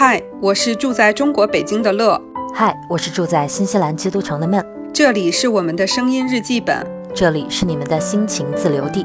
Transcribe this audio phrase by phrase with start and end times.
[0.00, 2.22] 嗨，我是住在中国北京的乐，
[2.54, 4.64] 嗨，我是住在新西兰基督城的闷，
[4.94, 9.04] 这里是我们的声音日记本，这里是你们的心情自留地，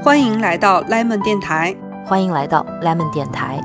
[0.00, 1.74] 欢迎来到 Lemon 电台，
[2.06, 3.60] 欢迎来到 Lemon 电台。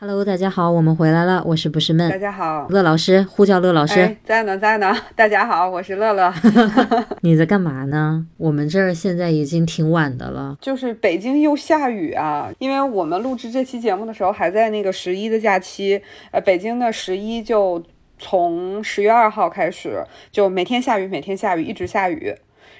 [0.00, 2.08] Hello，大家好，我们回来了，我是不是闷？
[2.08, 4.96] 大家好，乐老师，呼叫乐老师，哎，在呢，在呢。
[5.16, 6.32] 大家好，我是乐乐。
[7.22, 8.24] 你在干嘛呢？
[8.36, 17.82] 我们这儿现在已经挺晚的了，就是北京又下雨啊，因为我们录制这期节目的时候还在那个十一的假期，呃，北京的十一就
[18.20, 22.32] 从十月二号开始，就每天下雨，每天下雨，一直下雨，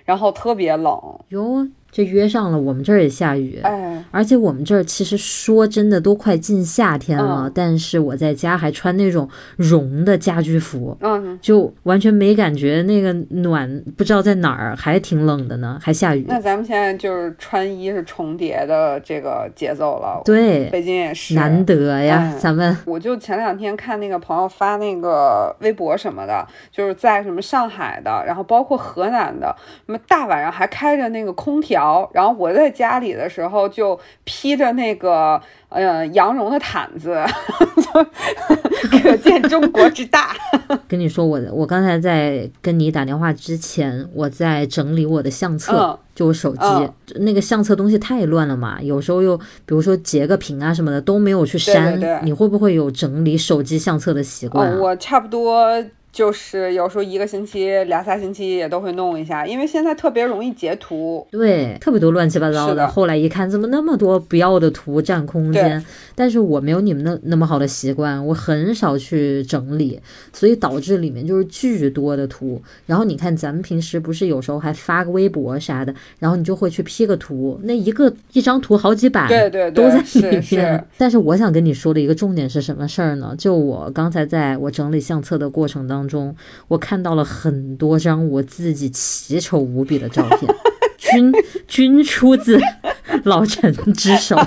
[0.04, 1.66] 然后特别冷哟。
[1.90, 16.24] 就约上了，我们这儿也下雨，哎，而且我们这儿其实说真的都快进夏天了，但是我在家还穿那种绒的家居服，嗯，就完全没感觉那个暖，不知道在哪儿，还挺冷的呢，还下雨。
[16.28, 22.76] 那咱们现在就是穿衣是重叠的这个节奏了，对，北京也是难得呀，咱们。
[22.84, 31.77] 我就前两天看那个朋友发那个微博什么的，就是在什么上海的，然后包括河南的，什么大晚上还开着那个空调。
[32.12, 37.16] 然后我在家里的时候就披着那个呃羊绒的毯子，
[38.90, 40.34] 就可见中国之大。
[40.86, 46.66] 跟你说，我我刚才在跟你打电话之前，我在整理我的相册，就我手机
[47.16, 51.98] 那个相册东西太乱了嘛，有时候又比如说截个屏啊什么的都没有去删。
[52.22, 54.78] 你会不会有整理手机相册的习惯？
[54.78, 55.66] 我差不多。
[56.18, 62.88] 就是有时候一个星期、两三星期也都会弄一下，因为现在特别容易截图，对，特别多乱七八糟的。
[62.88, 65.80] 后来一看，怎么那么多不要的图占空间？
[66.16, 70.00] 但是我没有你们那那么好的习惯，我很少去整理，
[70.32, 72.60] 所以导致里面就是巨多的图。
[72.86, 80.84] 然后你看，咱们平时不是有时候还发个微博啥的，然后你就会去 P 个图，那一个一张图好几百，对对对，都在里面。
[80.96, 83.36] 但是我想跟你说的一个重点是什么事儿呢？
[83.38, 86.07] 就我刚才在我整理相册的过程当中。
[86.08, 86.34] 中，
[86.68, 90.54] 我看到了很多张我自己奇丑无比的照片，
[91.12, 91.32] 均
[91.66, 92.60] 均 出自
[93.24, 94.36] 老陈之手。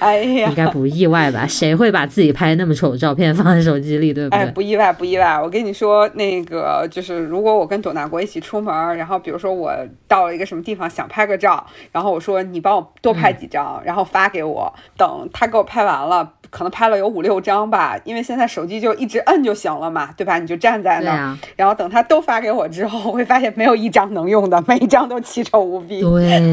[0.00, 1.46] 哎呀，应该不意外吧？
[1.46, 4.38] 谁会把自己拍那么丑的照片放在手机里，对不对？
[4.38, 5.40] 哎，不意外，不意外。
[5.40, 9.72] 我跟你说，那个就是，如果我跟董大国一起出门，然后比如说我
[10.06, 16.32] 到了一个什么地方想拍个照，然后我说你帮我多拍几张，然后发给我，等他给我拍完了。
[16.50, 20.38] 可能拍了有五六张吧，因为现在手机就一直摁就行了嘛，对吧？
[20.38, 26.00] 你就站在那，然后等他都发给我之后，我会发现没有一张能用的，每一张都奇丑无比。
[26.00, 26.52] 对，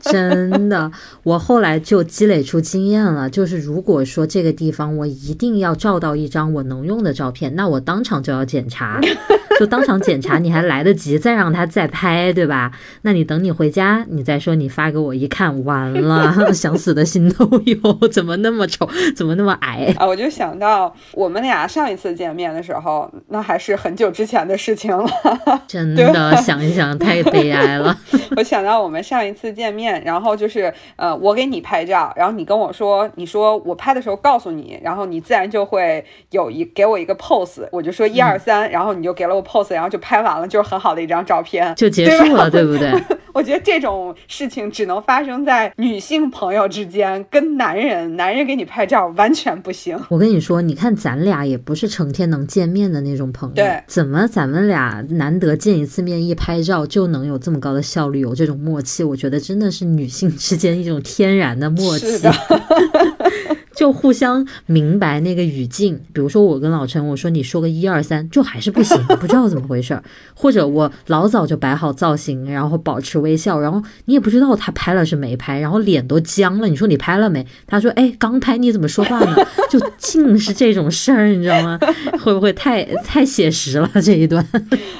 [0.00, 0.90] 真的，
[1.22, 9.00] 我后来就积累出经验了，就是如果说这个地方我一定要照到一张我能用的照片，那我当场就要检查，
[9.60, 12.72] 就当场检查，你还来得及再让他再拍，对吧？
[13.02, 19.30] 那你等你回家，你再说你发给我一看，完了， 想死的心都有，怎么那么丑，怎么？
[19.30, 20.04] 么那么矮啊！
[20.04, 25.08] 我就想到我们俩上一次见面的时候，那还是很久之前的事情了。
[25.68, 27.96] 真的想一想，太悲哀了。
[28.36, 42.92] 我想到我们上一次见面，然后就是呃，我给你拍照，然后你跟我说，你说我拍的时候告诉你，然后你自然就会有一给我一个 pose，我就说一二三，然后你就给了我 pose，然后就拍完了，就是很好的一张照片，就结束了，对不对？
[43.32, 49.96] 我觉得这种事情只能发生在女性朋友之间，跟男人，男人给你拍照完全不行。
[50.08, 59.04] 我跟你说，你看咱俩也不是成天能见面的那种朋友，对，怎么咱们俩难得见一次面，一拍照就能有这么高的效率，有这种默契？
[59.04, 62.06] 我觉得真的是女性之间一种天然的默契。
[63.80, 70.04] 就互相明白那个语境，比如说我跟老陈，我说你说个一二三，就还是不行， 不知道怎么回事儿。
[70.34, 76.68] 或者我老早就摆好造型，然后保持微笑，然后你也不知道他拍了是没拍，然后脸都僵了。
[76.68, 77.46] 你说你拍了没？
[77.66, 79.34] 他说哎，刚拍，你怎么说话呢？
[79.70, 81.78] 就尽是这种事儿，你知道吗？
[82.22, 84.46] 会不会太太写实了这一段？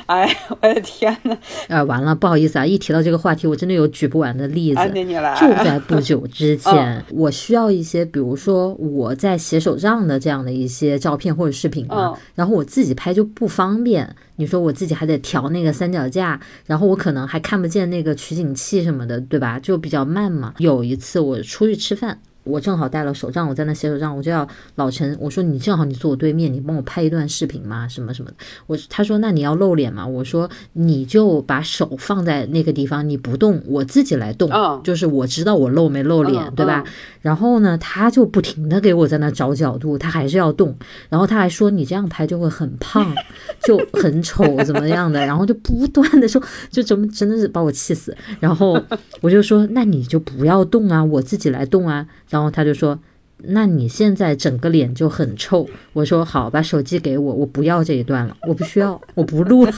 [0.06, 1.36] 哎，我的天呐。
[1.68, 4.80] 呃，完了，不好意思啊，一提到这个话题，我真的有举不完的例子。
[4.94, 5.38] 你来。
[5.38, 8.69] 就在不久之前，我需要一些，比如说。
[8.74, 14.14] 我在写手账的这样的一些照片或者视频嘛，然后我自己拍就不方便。
[14.36, 19.58] 你说我自己还得调那个三脚架，然后我可能还看不见那个取景器什么的，对吧？
[19.60, 20.54] 就比较慢嘛。
[20.58, 22.18] 有一次我出去吃饭。
[22.50, 28.36] 我正好带了手账，我在那写手账，我就要老陈，我说你正好你坐我对面，你帮我拍一段视频嘛，什么什么的。
[28.66, 30.06] 我他说那你要露脸嘛？
[30.06, 34.50] 我说你就把手放在那个地方，你不动，我自己来动，
[34.82, 36.84] 就是我知道我露没露脸，对吧？
[37.20, 40.74] 然后呢，他就不停的给我在那找角度，他还是要动，
[41.08, 43.14] 然后他还说你这样拍就会很胖，
[43.64, 45.20] 就很丑，怎么样的？
[45.26, 48.16] 然后就不断的说，就怎么真的是把我气死。
[48.40, 48.80] 然后
[49.20, 52.06] 我就说那你就不要动啊，我自己来动啊。
[52.30, 53.00] 然后他就说。
[53.44, 55.66] 那你现在整个脸就很臭。
[55.94, 59.72] 我说好，把手机给我，我不要这一段了，我不需要，我不录了。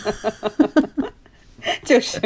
[1.85, 2.21] 就是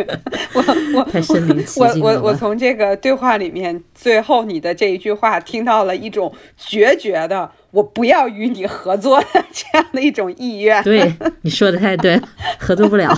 [0.54, 2.02] 我我 太身临其境。
[2.02, 10.82] 我我我从这个对话里面，最后你的这一句话，听到了一种决绝的“我不要与你合作”的 这样的一种意愿。
[10.82, 12.18] 对，你说的太对，
[12.58, 13.14] 合作不了。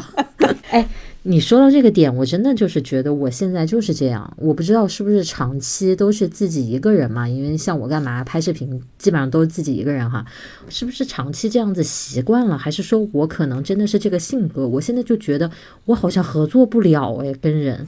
[0.70, 0.84] 哎。
[1.24, 4.32] 你说到这个点，我真的就是觉得我现在就是这样。
[4.38, 7.28] 我不知道是不是长期都是自己一个人嘛？
[7.28, 10.24] 因为像我干嘛拍视频，基本上都是自己一个人哈。
[10.68, 14.66] 是不是长期这样子习惯了，还是说我可能真的是这个性格？
[14.66, 15.50] 我现在就觉得
[15.84, 17.86] 我好像合作不了哎，跟人。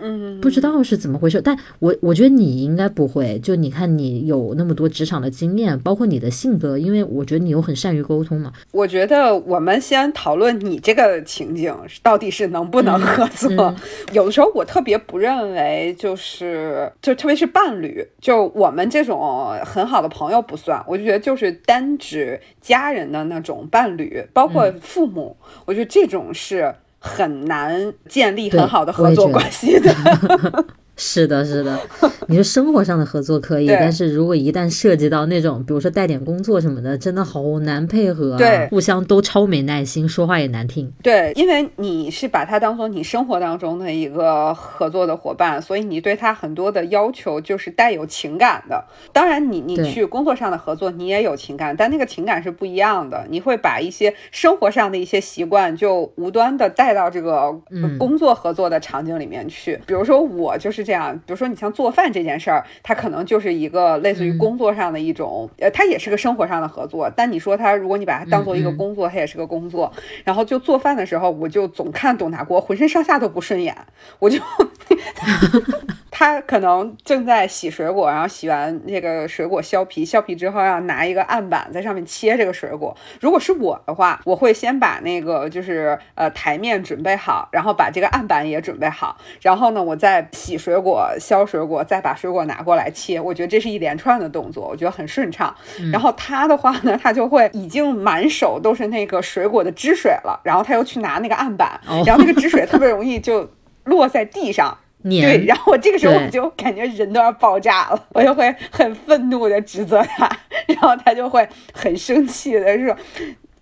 [0.00, 3.38] 嗯，不知道是怎么回事，但我我觉得你应该不会。
[3.38, 8.52] 就你看，你有那么多职场的经验，包括你的性格，因为我觉得你又很善于沟通嘛。
[8.72, 13.74] 我觉得我们先讨论你这个情景到底是能不能合作。
[14.12, 20.82] 有的时候我特别不认为，就是就特别是伴侣，就我们这种很好的朋友不算。
[20.86, 26.74] 我就觉得就是单指家人的那种伴侣，包括父母，我觉得这种是。
[27.06, 29.94] 很难建立很好的合作关系的。
[30.96, 31.78] 是的，是的，
[32.26, 40.90] 你说生活上的合作可以，但是如果一旦涉及到那种，比如说带点工作什么的，真的好难配合，对，互相都超没耐心，说话也难听。
[41.02, 48.82] 对，因为你是把他当做你生活当中的一个合作的伙伴，所以你对他很多的要求就是带有情感的。
[49.12, 53.26] 当然，你你去工作上的合作，你也有情感，但那个情感是不一样的。
[53.28, 57.54] 你会把一些生活上的一些习惯就无端的带到这个
[57.98, 59.78] 工作合作的场景里面去。
[59.86, 60.85] 比如说，我就是。
[60.86, 67.10] 这样，比如说你像做饭这件事儿，它可能就是一个类似于工作上的一种，呃，它也是个生活上的合作。
[67.14, 69.92] 但你说它，如果你把它当做一个工作，它也是个工作。
[70.24, 73.76] 然后就做饭的时候，我就总看董大锅浑身上下都不顺眼，
[74.20, 74.40] 我就。
[76.18, 82.96] 他可能正在洗水果，然后洗完那个水果削皮，削皮之后要拿一个案板在上面切这个水果。
[83.20, 93.20] 如果是我的话，我会先把那个就是呃台面准备好，然后把这个案板也准备好，然后呢，我再洗水果、削水果，再把水果拿过来切。
[93.20, 95.54] 我觉得这是一连串的动作，我觉得很顺畅。
[95.92, 103.50] 然后他的话呢，他就会已经满手都是那个水果的汁水了，然后他又去拿那个案板，然后那个汁水特别容易就
[103.84, 104.78] 落在地上。
[105.08, 110.28] 对，然后我这个时候我就感觉人都要爆炸了，我就会很愤怒的指责他，
[110.66, 112.96] 然后他就会很生气的说。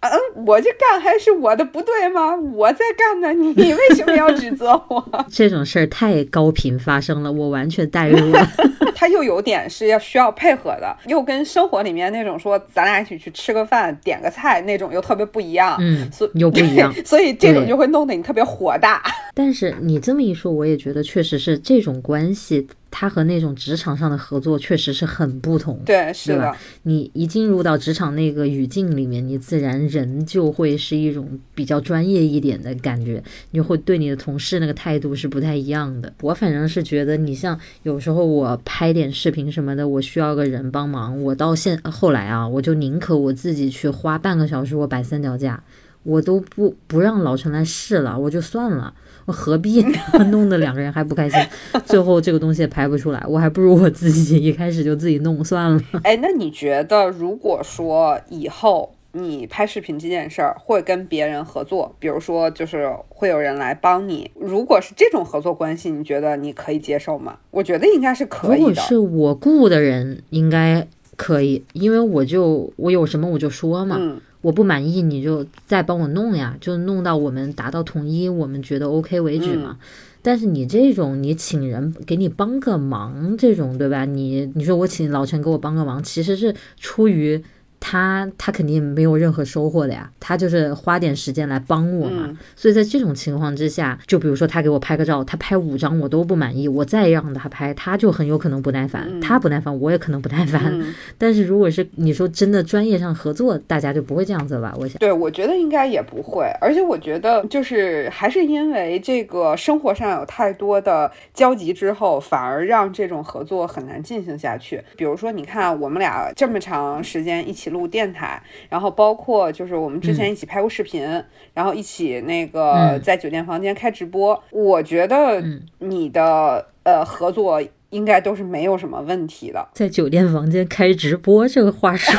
[0.08, 2.34] 嗯，我这干还是我的不对吗？
[2.54, 5.04] 我在干呢，你你为什么要指责我？
[5.30, 8.46] 这种事儿太高频发生了，我完全代入了。
[8.94, 15.76] 他又有点是要需要配合的，又跟生活里面那种说咱俩一起去吃个饭、点个菜那种又特别不一样。
[15.80, 19.02] 嗯，所又不一样，所以这种就会弄得你特别火大。
[19.34, 22.66] 但是你这么一说，我也觉得确实是这种关系。
[22.96, 26.56] 他和那种职场上的合作确实是很不同，对，是的。
[26.84, 33.20] 你一进入到职场那个语境里面，你自然人就会是一种比较专业一点的感觉，
[33.50, 36.12] 你会对你的同事那个态度是不太一样的。
[36.20, 45.60] 我反正是觉得，你像有时候我拍点视频什么的，我需要个人帮忙，我到现后来啊，我就宁可我自己去花半个小时，我摆三脚架，
[46.04, 48.94] 我都不不让老陈来试了，我就算了。
[49.26, 49.98] 我何必呢
[50.30, 51.40] 弄得两个人还不开心，
[51.84, 55.80] 最后这个东西也拍不出来，我还不如我自己一开始就自己弄算了。
[56.02, 67.38] 哎，那你觉得，如果说以后你拍视频这件事儿会跟别人合作，比如说就是会有人来帮你，如果是这种合作关系，你觉得你可以接受吗？
[67.50, 68.68] 我觉得应该是可以的。
[68.68, 73.96] 如果是我雇的人，应该可以，因为我就我有什么我就说嘛。
[73.98, 74.20] 嗯。
[74.44, 79.78] 我不满意，你就再帮我弄呀，就弄到我们达到统一，我们觉得 OK 为止嘛。
[80.20, 84.04] 但是你这种，你请人给你帮个忙，这种对吧？
[84.04, 87.42] 你你说我请老陈给我帮个忙，其实是出于。
[87.86, 92.22] 他他肯定没有任何收获的呀，他就是花点时间来帮我嘛。
[92.28, 100.62] 嗯所以在这种情况之下，就比如说他给我拍个照，他拍五张我都不满意，我再让他拍，他就很有可能不耐烦，他不耐烦，我也可能不耐烦。
[100.80, 104.74] 嗯但是如果是你说真的专业上合作，大家就不会这样子了吧？
[104.78, 104.96] 我想。
[104.98, 114.82] 对，我觉得应该也不会，而且我觉得就是还是因为这个生活上有太多的交集之后，反而让这种合作很难进行下去。
[114.96, 121.06] 比如说，你看我们俩这么长时间一起录电台，然后包括就是我们之前一起拍过视频，
[121.52, 123.00] 然后一起那个嗯。
[123.02, 125.42] 在酒店房间开直播，我觉得
[125.80, 129.68] 你的呃合作应该都是没有什么问题的。
[129.74, 132.18] 在酒店房间开直播，这个话说，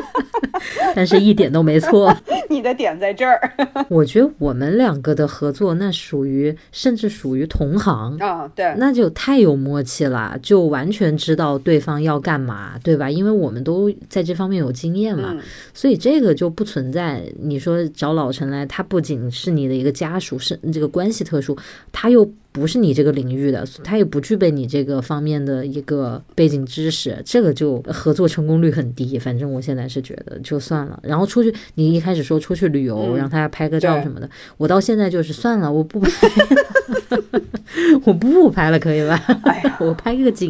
[0.94, 2.16] 但是一点都没错。
[2.50, 3.52] 你的点在这儿
[3.88, 13.10] 我觉得我们两个的合作，那属于甚至属于同行，啊，对，那就太有默契了，就完全知道对方要干嘛，对吧？
[13.10, 15.40] 因为我们都在这方面有经验嘛，嗯
[15.74, 17.22] 所以这个就不存在。
[17.38, 21.56] 你说找老陈来，他不仅是你的一个家属，是这个关系特殊，
[21.92, 29.18] 他又不是你这个领域的，他也不具备你这个方面的一个背景知识，这个就合作成功率很低。
[29.18, 30.98] 反正我现在是觉得就算了。
[31.02, 36.10] 然后出去，你一开始说出去旅游，嗯让他拍个照什么的，我到现在就是算了，我不拍，
[38.04, 39.22] 我不拍了，可以吧？
[39.44, 40.48] 哎呀，我拍个景。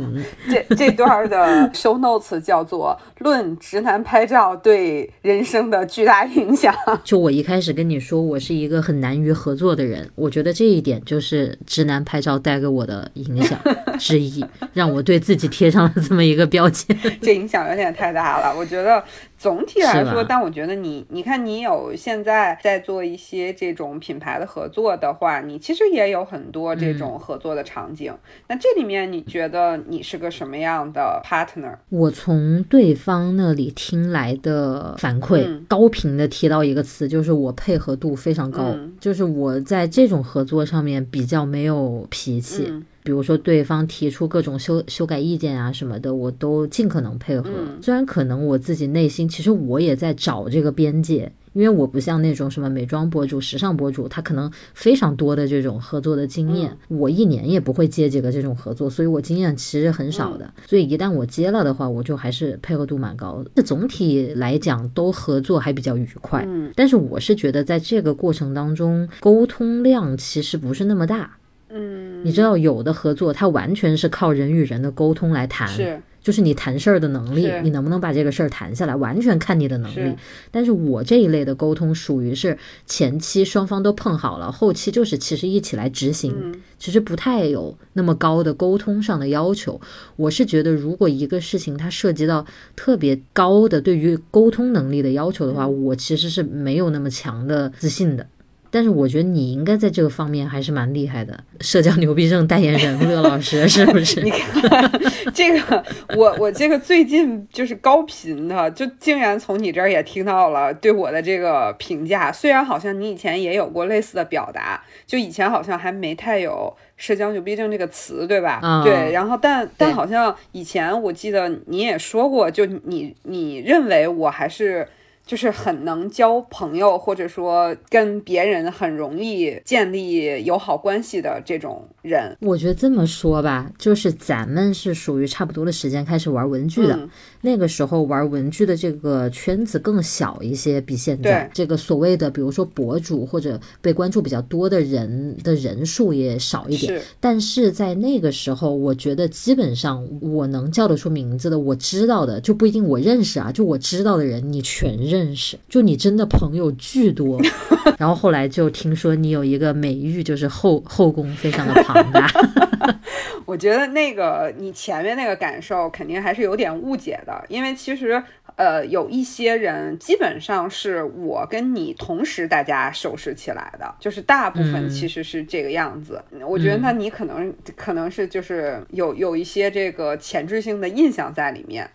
[0.49, 6.75] 这这段的 show notes 叫做“论直男拍照对人生的巨大影响
[7.05, 13.59] 就我一开始跟你说，我是一个很难于合作的人，我觉得这一点就是直男拍照带给我的影响
[13.99, 16.97] 之一，让我对自己贴上了这么一个标签。
[17.21, 18.57] ”，这影响有点太大了。
[18.57, 19.02] 我觉得
[19.38, 28.12] 总体来说，但我觉得你，你看你有现在在做一些这种品牌的合作的话，你其实也有很多这嗯种合作的场景。
[28.49, 31.76] 那这里面你觉得你是个什么样的 partner？
[31.88, 42.73] 我从对方那里听来的反馈，嗯高频的提到一个词，就是我配合度非常高，嗯就是我在这种合作上面比较没有脾气。
[43.09, 47.49] 嗯比如说对方提出各种修修改意见啊什么的，我都尽可能配合。
[47.49, 60.53] 嗯虽然可能我自己内心其实我也在找这个边界，因为我不像那种什么美妆博主、时尚博主，他可能非常多的这种合作的经验，我一年也不会接几个这种合作，所以我经验其实很少的。
[60.67, 63.50] 所以一旦我接了的话，我就还是配合度蛮高的。
[63.55, 71.38] 这总体来讲都合作还比较愉快，嗯但是我是觉得在这个过程当中，沟通量其实不是那么大。
[71.71, 80.17] 嗯，你知道，有的合作它完全是靠人与人的沟通来谈，是就是你谈事儿的能力，你能不能把这个事儿谈下来，完全看你的能力是。
[80.51, 89.81] 但是我这一类的沟通属于是前期双方都碰好了，后期就是其实一起来执行，嗯其实不太有那么高的沟通上的要求。
[90.17, 92.45] 我是觉得，如果一个事情它涉及到
[92.77, 98.27] 特别高的对于沟通能力的要求的话，嗯我其实是没有那么强的自信的。
[98.71, 104.21] 但是我觉得你应该在这个方面还是蛮厉害的，社交牛逼症代言人乐老师 是不是？
[104.23, 104.91] 你看
[105.35, 105.85] 这个，
[106.17, 112.31] 我我这个最近就是高频的，就竟然从你这儿也听到了对我的这个评价。
[112.31, 118.59] 虽然好像你以前也有过类似的表达，就以前好像还没太有“社交牛逼症”这个词，对吧？
[118.63, 119.13] 啊对。
[119.13, 124.87] 然后但但对好像以前我记得你也说过，就你你认为我还是。
[125.29, 132.35] 就是很能交朋友，或者说跟别人很容易建立友好关系的这种人。
[132.41, 147.00] 我觉得这么说吧，就是咱们是属于差不多的时间开始玩文具的，嗯那个时候玩文具的这个圈子更小一些，比现在这个所谓的，比如说博主或者被关注比较多的人的人数也少一点。
[147.21, 157.40] 但是在那个时候，我觉得基本上我能叫得出名字的，我知道的就不一定我认识啊，就我知道的人你全认识，就你真的朋友巨多。
[157.99, 162.28] 然后后来就听说你有一个美誉，就是后后宫非常的庞大。
[163.45, 168.23] 我觉得那个你前面那个感受肯定还是有点误解的，因为其实
[168.57, 176.23] 呃有一些人基本上是我跟你同时大家收拾起来的，就是大部分嗯其实是这个样子。
[176.47, 181.89] 我觉得那你可能可能是就是有有一些这个前置性的印象在里面。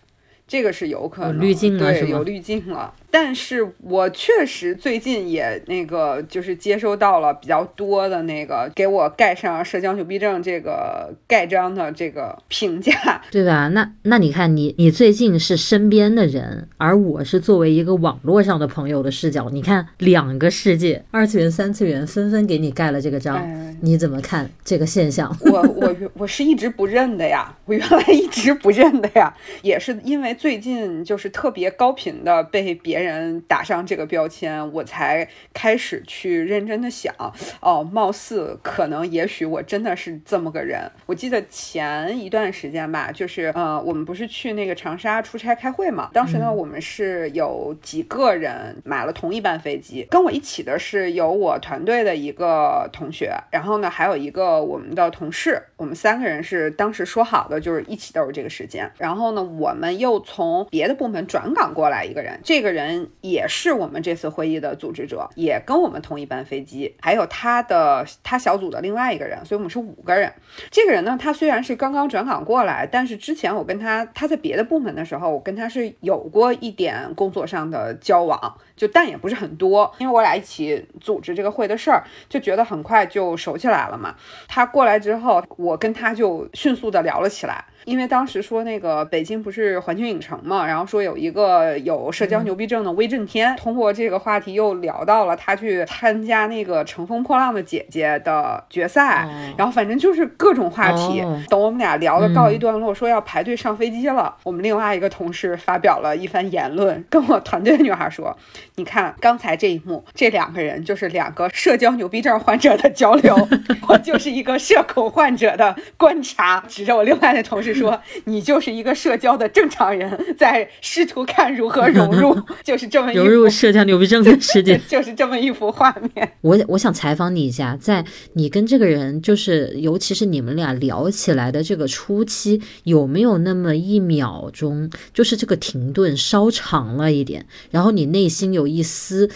[0.46, 2.94] 这个是有可能滤镜了对，有滤镜了。
[3.14, 12.92] 但是我确实最近也那个就是接收到了比较多的那个给我盖上社交牛逼症这个盖章的这个评价，
[13.30, 13.68] 对吧？
[13.68, 23.48] 那那你看你你最近是身边的人，而我是作为一个网络上的朋友的视角，你看两个世界，二次元、三次元纷纷给你盖了这个章，
[23.82, 25.32] 你怎么看这个现象？
[25.42, 33.03] 我我我是一直不认的呀，我原来一直不认的呀，也是因为最近就是特别高频的被别人。
[33.04, 37.14] 人打上这个标签，我才开始去认真的想，
[37.62, 40.90] 哦，貌似可能也许我真的是这么个人。
[41.06, 58.90] 我记得前一段时间吧，就是呃，我们不是去那个长沙出差开会嘛，当时呢，我们是有几个人买了同一班飞机，跟我一起的是有我团队的一个同学，然后呢，还有一个我们的同事，我们三个人是当时说好的，就是一起都是这个时间。
[58.98, 62.93] 然后呢，我们又从别的部门转岗过来一个人，这个人。
[63.22, 70.32] 也是我们这次会议的组织者，也跟我们同一班飞机，还有他的他小组的另外一个人，所以我们是五个人。
[70.72, 84.16] 这个人呢，他虽然是刚刚转岗过来，但是之前我跟他他在别的部门的时候，我跟他是有过一点工作上的交往，就但也不是很多，因为我俩一起组织这个会的事儿，就觉得很快就熟起来了嘛。
[84.48, 87.66] 他过来之后，我跟他就迅速的聊了起来。
[87.86, 101.22] 因为当时说那个北京不是环球影城嘛，然后说有一个有社交牛逼症的威震天，通过这个话题又聊到了他去参加那个乘风破浪的姐姐的决赛，然后反正就是各种话题。
[101.50, 108.38] 等我们俩聊的告一段落，说要排队上飞机了，我们另外一个同事发表了一番言论，跟我团队的女孩说
[108.76, 113.36] ：“你看刚才这一幕，这两个人就是两个社交牛逼症患者的交流，
[113.90, 117.73] 我就是一个社恐患者的观察。”指着我另外的同事。
[117.74, 126.34] 说你就是一个社交的正常人，在试图看如何融入， 就是这么融入社交牛逼症的世界， 就是这么一幅画面。
[126.42, 139.30] 我我想采访你一下，在你跟这个人，就是尤其是你们俩聊起来的这个初期，有没有那么一秒钟，就是这个停顿稍长了一点，然后你内心有一丝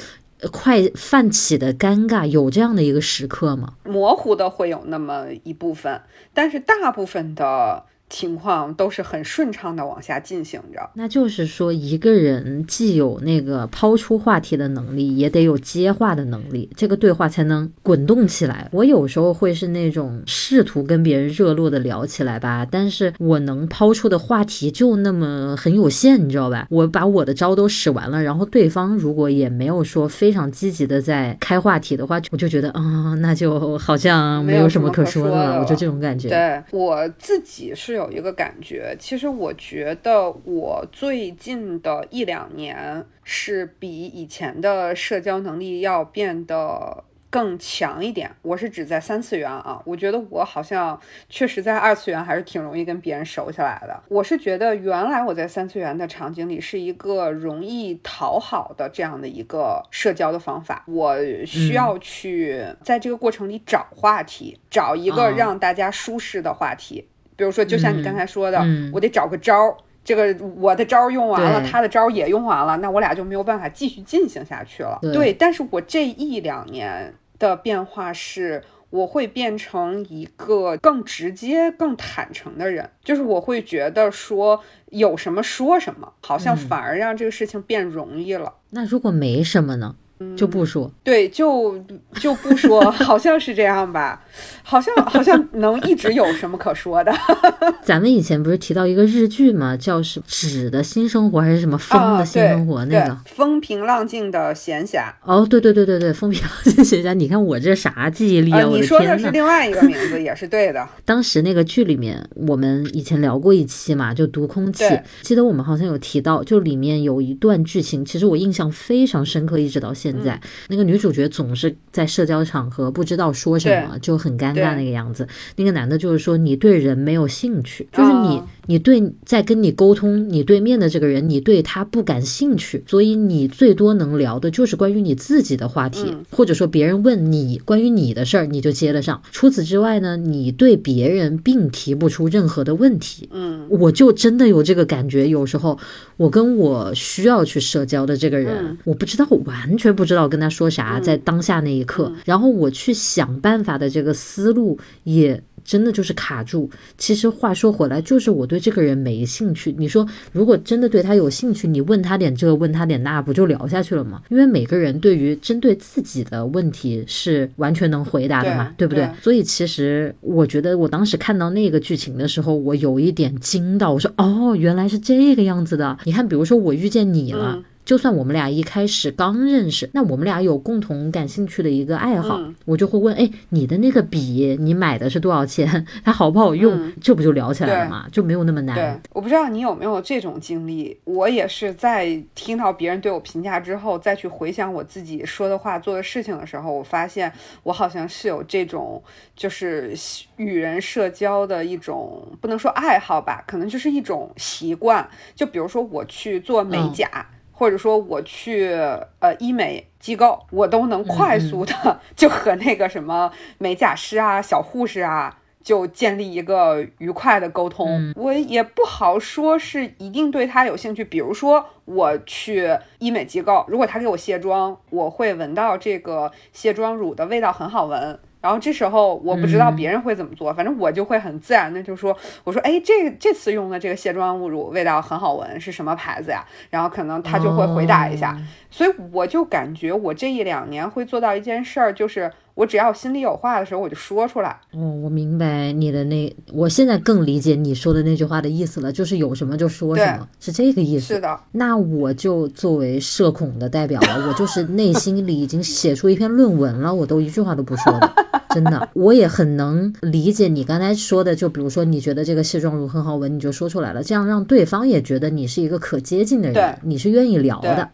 [0.52, 3.74] 快泛起的尴尬，有这样的一个时刻吗？
[3.84, 6.02] 模糊的会有那么一部分，
[6.34, 7.86] 但是大部分的。
[8.10, 18.70] 情况都是很顺畅的往下进行着，那就是说，一个人既有那个抛出话题的能力，也得有接话的能力，这个对话才能滚动起来。
[18.72, 26.66] 我有时候会是那种试图跟别人热络的聊起来吧，但是我能抛出的话题就那么很有限，你知道吧？
[26.70, 36.30] 我把我的招都使完了，然后对方如果也没有说非常积极的在开话题的话，我就觉得啊，那就好像没有什么可说的了，我就这种感觉。
[36.30, 37.97] 对我自己是。
[37.98, 48.32] 有一个感觉，其实我觉得我最近的一两年是比以前的社交能力要变得更强一点。
[48.42, 54.02] 我是指在三次元啊，我觉得我好像确实在二次元还是挺容易跟别人熟起来的。
[54.08, 67.10] 我是觉得原来我在三次元的场景里是一个容易讨好的这样的一个社交的方法，我需要去在这个过程里找话题，找一个让大家舒适的话题。
[67.38, 68.60] 比如说，就像你刚才说的，
[68.92, 75.00] 我得找个招儿，这个我的招儿用完了，他的招儿也用完了，那我俩就没有办法继续进行下去了。
[75.14, 84.60] 对，但是我这一两年的变化是，我会变成一个更直接、更坦诚的人，就是我会觉得说
[84.90, 88.54] 有什么说什么，好像反而让这个事情变容易了。
[88.72, 89.96] 那如果没什么呢？
[90.36, 91.78] 就不说，对，就
[92.16, 94.26] 就不说， 好像是这样吧，
[94.64, 97.14] 好像好像能一直有什么可说的。
[97.84, 99.78] 咱们以前不是提到一个日剧吗？
[99.78, 102.84] 叫什么“纸的新生活”还是什么“风的新生活”？
[102.86, 105.12] 那个风平浪静的闲暇。
[105.24, 107.14] 哦，对对对对对，风平浪静闲暇。
[107.14, 108.64] 你看我这啥记忆力啊！
[108.64, 110.88] 你说的是另外一个名字，也是对的。
[111.06, 114.84] 当时那个剧里面，我们以前聊过一期嘛，就读空气。
[115.22, 120.08] 记得我们好像有提到，就里面有一段剧情，其实我印象非常深刻，一直到现。
[120.08, 125.28] 现在那个女主角总是在社交场合不知道说什么，就很尴尬那个样子。
[125.58, 139.20] 那个男的就是说你对人没有兴趣，就是你你对在跟你沟通你对面的这个人，你对他不感兴趣，所以你最多能聊的就是关于你自己的话题，或者说别人问你关于你的事儿，你就接得上。
[139.32, 143.28] 除此之外呢，你对别人并提不出任何的问题。
[143.32, 145.78] 嗯，我就真的有这个感觉，有时候
[146.18, 149.88] 我跟我需要去社交的这个人，我不知道完全。
[149.98, 155.42] 不知道跟他说啥，在当下那一刻，然后我去想办法的这个思路也。
[155.66, 156.70] 真的就是卡住。
[156.98, 159.74] 其实话说回来，就是我对这个人没兴趣。
[159.78, 164.22] 你说，如果真的对他有兴趣，你问他点这，问他点那，不就聊下去了吗？
[164.30, 169.10] 因为每个人对于针对自己的问题是完全能回答的嘛，对不对？
[169.22, 175.98] 所以其实我觉得，我当时看到那个剧情的时候，我有一点惊到，我说哦，原来是这个样子的。
[176.06, 177.64] 你看，比如说我遇见你了。
[177.88, 185.88] 就算我们俩一开始刚认识，那我们俩有共同感兴趣的一个爱好，我就会问：哎，你的那个笔你买的是多少钱？
[186.04, 186.92] 它好不好用？
[187.00, 188.06] 这不就聊起来了嘛？
[188.12, 188.76] 就没有那么难。
[188.76, 197.32] 对，我不知道你有没有这种经历，我也是在听到别人对我评价之后，再去回想我自己说的话、做的事情的时候，我发现
[197.64, 199.02] 我好像是有这种，
[199.34, 199.94] 就是
[200.36, 205.10] 与人社交的一种，不能说爱好吧，可能就是一种习惯。
[205.34, 207.26] 就比如说我去做美甲。
[207.58, 208.72] 或者说我去
[209.20, 218.14] 呃医美机构，我都能快速的就和那个什么美甲师啊、小护士啊，就建立一个愉快的沟通。
[218.16, 221.04] 我也不好说是一定对他有兴趣。
[221.04, 228.20] 比如说我去医美机构，如果他给我卸妆，我会闻到这个卸妆乳的味道很好闻。
[228.48, 236.46] 然后这时候我不知道别人会怎么做，反正我就会很自然的就说，我说，哎，这这次用的这个卸妆乳味道很好闻，是什么牌子呀？
[236.70, 238.40] 然后可能他就会回答一下，
[238.72, 244.50] 所以我就感觉我这一两年会做到一件事儿，就是我只要心里有话的时候，我就说出来。
[244.74, 251.14] 哦，我明白你的那，我现在更理解你说的那句话的意思了，就是有什么就说什么，是这个意思。
[251.14, 251.40] 是的。
[251.52, 258.12] 那我就作为社恐的代表了，我就是内心里已经写出一篇论文了，我都一句话都不说了。
[258.50, 267.88] 真的，我也很能理解你刚才说的，就比如说你觉得这个卸妆乳很好闻，你就说出来了，这样让对方也觉得你是一个可接近的人，你是愿意聊的，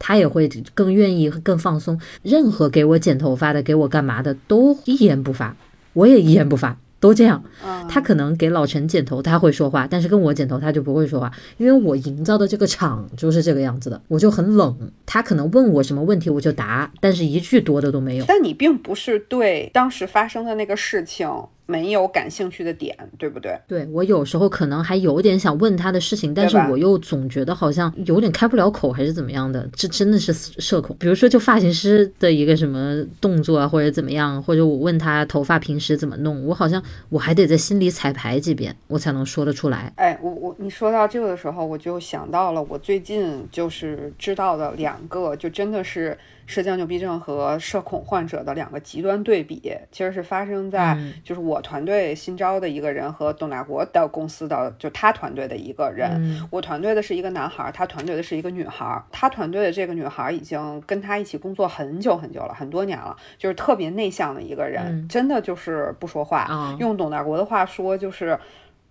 [0.00, 2.00] 他也会更愿意更放松。
[2.24, 5.54] 任何给我剪头发的，给我干嘛的，都一言不发，
[5.92, 6.76] 我也一言不发。
[6.98, 7.42] 都这样，
[7.88, 14.76] 他可能给老陈剪头，他会说话，但是跟我剪头他就不会说话，因为我营造的这个场就是这个样子的，我就很冷。
[15.06, 18.24] 他可能问我什么问题，我就答，但是一句多的都没有。
[18.28, 21.26] 但你并不是对当时发生的那个事情。
[21.70, 23.56] 没有感兴趣的点，对不对？
[23.68, 29.68] 对我有时候可能还有点想问他的事情，但是我又总觉得好像有点开不了口，还是怎么样的？
[29.72, 30.96] 这真的是社恐。
[30.98, 39.92] 比如说，就发型师的一个什么动作啊，或者怎么样，或者我问他头发平时怎么弄，我好像我还得在心里彩排几遍，我才能说得出来。
[39.94, 46.18] 哎，我我你说到这个的时候，我就想到了我最近就是知道的两个，就真的是。
[46.50, 56.44] 社交牛逼症和社恐患者的两个极端对比，其实是发生在就是我团队新招的一个人和董大国的公司的就他团队的一个人。
[56.50, 59.00] 我团队的是一个男孩，他团队的是一个女孩。
[59.12, 66.76] 他团队的这个女孩已经跟他一起工作很久很久了，很多年了，就是特别内向的一个人，真的就是不说话。
[66.80, 68.36] 用董大国的话说，就是。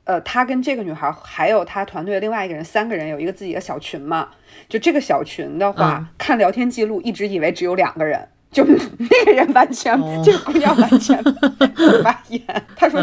[0.10, 4.30] 呃，他跟这个女孩还有他团队的另外一个人，三个人有一个自己的小群嘛。
[4.68, 8.20] 就这个小群的话，看聊天记录，一直以为只有两个人，
[8.52, 8.66] 就
[8.98, 12.42] 那个人完全，这个姑娘完全不发言。
[12.76, 13.00] 他说：“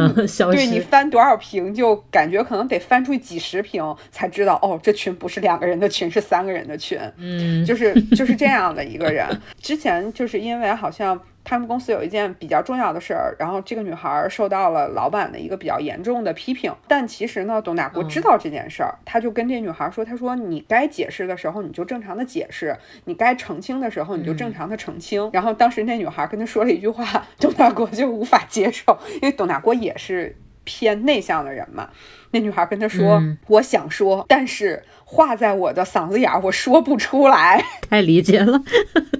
[0.50, 9.24] 对你翻多少屏，就感觉可能得翻出去几十屏，才知道哦，这群不是两个人的群，是三个人的群。”嗯，就是就是这样的一个人。
[9.60, 11.16] 之前就是因为好像。
[11.48, 16.74] 他们公司有一件比较重要的事儿，然后这个女孩受到了老板的一个比较严重的批评。
[16.88, 30.34] 但其实呢，董大国知道这件事儿，他就跟这女孩说：“他说你该解释的时候你就正常的解释，你该澄清的时候你就正常的澄清。”然后当时那女孩跟他说了一句话， 董大国就无法接受，因为董大国也是
[30.66, 31.88] 偏内向的人嘛。
[32.32, 37.64] 那女孩跟他说：“我想说，但是。”话在我的嗓子眼儿，我说不出来。
[37.88, 38.60] 太理解了，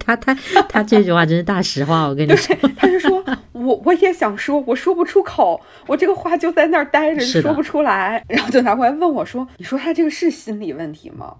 [0.04, 0.34] 他他
[0.68, 2.56] 他这句话真是大实话，我跟你说。
[2.76, 8.20] 他就说我我也想说，我说不出口，我这个话就在那儿待着，说不出来。
[8.28, 11.36] 然后就拿过来问我说：“你说他这个是心理问题吗？”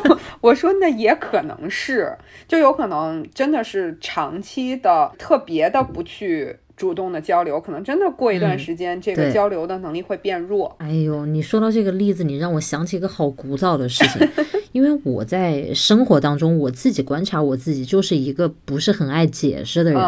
[0.40, 2.16] 我说：“那也可能是，
[2.48, 10.74] 就有可能真的是长期的特别的不去。”主动的交流，可能真的过一段时间，这个交流的能力会变弱。
[10.78, 14.28] 哎呦，你说到这个例子，你让我想起一个好古早的事情，
[14.72, 20.02] 因为我在生活当中，我自己观察我自己，就是一个不是很爱解释的人。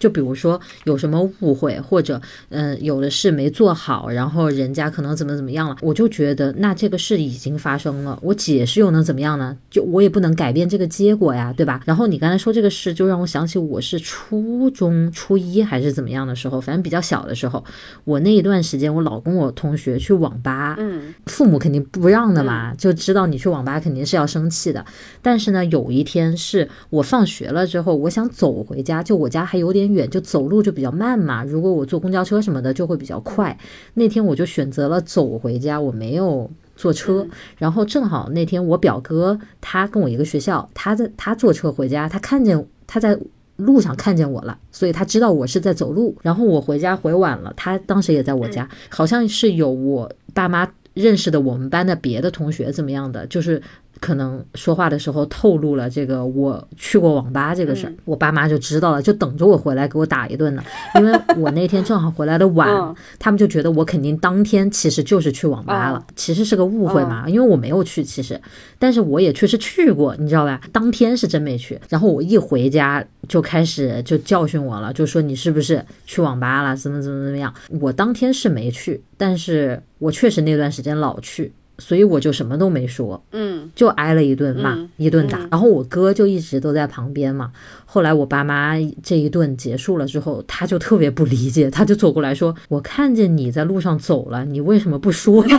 [0.00, 9.56] 就比如说有什么误会，或者嗯有的事没做好，然后人家可能怎么怎么样了，我就觉得那这个事已经发生了，我解释又能怎么样呢？
[9.70, 11.82] 就我也不能改变这个结果呀，对吧？
[11.84, 17.62] 然后你刚才说这个事，就让我想起我是初中初一还是怎么样的时候，反正比较小的时候，
[18.04, 24.82] 我那一段时间我老跟我同学去网吧，嗯，父母肯定不让的嘛，就知道你去网吧肯定是要生气的。
[25.20, 29.89] 但是呢，有一天是我放学了之后，我想走回家，就我家还有点。
[29.94, 31.44] 点远，就走路就比较慢嘛。
[31.44, 33.56] 如果我坐公交车什么的，就会比较快。
[33.94, 37.26] 那天我就选择了走回家，我没有坐车。
[37.58, 43.18] 然后正好那天我表哥他跟我一个学校，他在他坐车回家，他看见他在
[43.56, 46.16] 路上看见我了，所以他知道我是在走路。
[46.22, 53.62] 然后我回家回晚了，他当时也在我家，好像是有我爸妈认识的我们班的别的同学怎么样的，就是。
[54.00, 60.64] 可能说话的时候透露了这个我去过网吧这个事儿，我爸妈就知道了，就等着我回来给我打一顿呢。
[60.94, 68.40] 因为我那天正好回来的晚，他们就觉得我肯定当天其实就是去网吧了，其实是个误会嘛，因为我没有去，其实，
[68.78, 70.60] 但是我也确实去过，你知道吧？
[70.72, 76.74] 当天是真没去，然后我一回家就开始就教训我了，就说你是不是去网吧了？
[76.74, 77.52] 怎么怎么怎么样？
[77.80, 81.52] 我当天是没去，但是我确实那段时间老去。
[81.80, 85.40] 所以我就什么都没说，嗯，就挨了一顿骂，一顿打。
[85.50, 87.50] 然后我哥就一直都在旁边嘛。
[87.84, 95.58] 后来我爸妈这一顿结束了之后，他就特别不理解，他就走过来说：“我看见你在路上走了，你为什么不说呀？”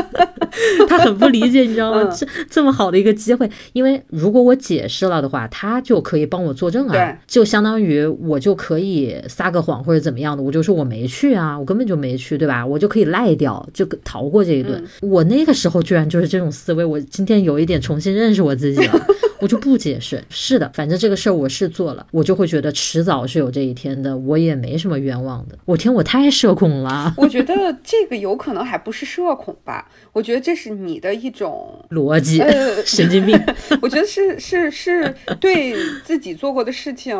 [0.88, 2.04] 他很不理解，你知道吗？
[2.04, 12.64] 这这么好的一个机会，因为如果我解释了的话，他就可以帮我作证啊，就相当于我就可以撒个谎或者怎么样的，我就说我没去啊，我根本就没去，对吧？
[12.64, 14.82] 我就可以赖掉，就逃过这一顿。
[15.00, 19.06] 我那个时候居然就是这种思维，我今天有一点重新认识我自己了。
[19.42, 25.58] 我就不解释，是的，反正这个事儿我是做了，我就会觉得迟早是有这一天的，我也没什么冤枉的。
[25.64, 27.12] 我天，我太社恐了。
[27.18, 29.90] 我觉得这个有可能还不是社恐吧？
[30.12, 33.36] 我觉得这是你的一种逻辑，呃神经病。
[33.82, 35.74] 我觉得是是是对
[36.04, 37.12] 自己做过的事情，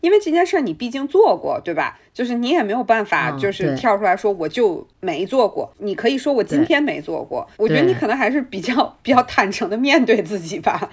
[0.00, 2.00] 因为这件事儿你毕竟做过，对吧？
[2.12, 5.72] 就是你也没有办法，就是跳出来说我就没做过。
[5.78, 7.46] 你可以说我今天没做过。
[7.56, 10.90] 我觉得你可能还是比较比较坦诚的面对自己吧。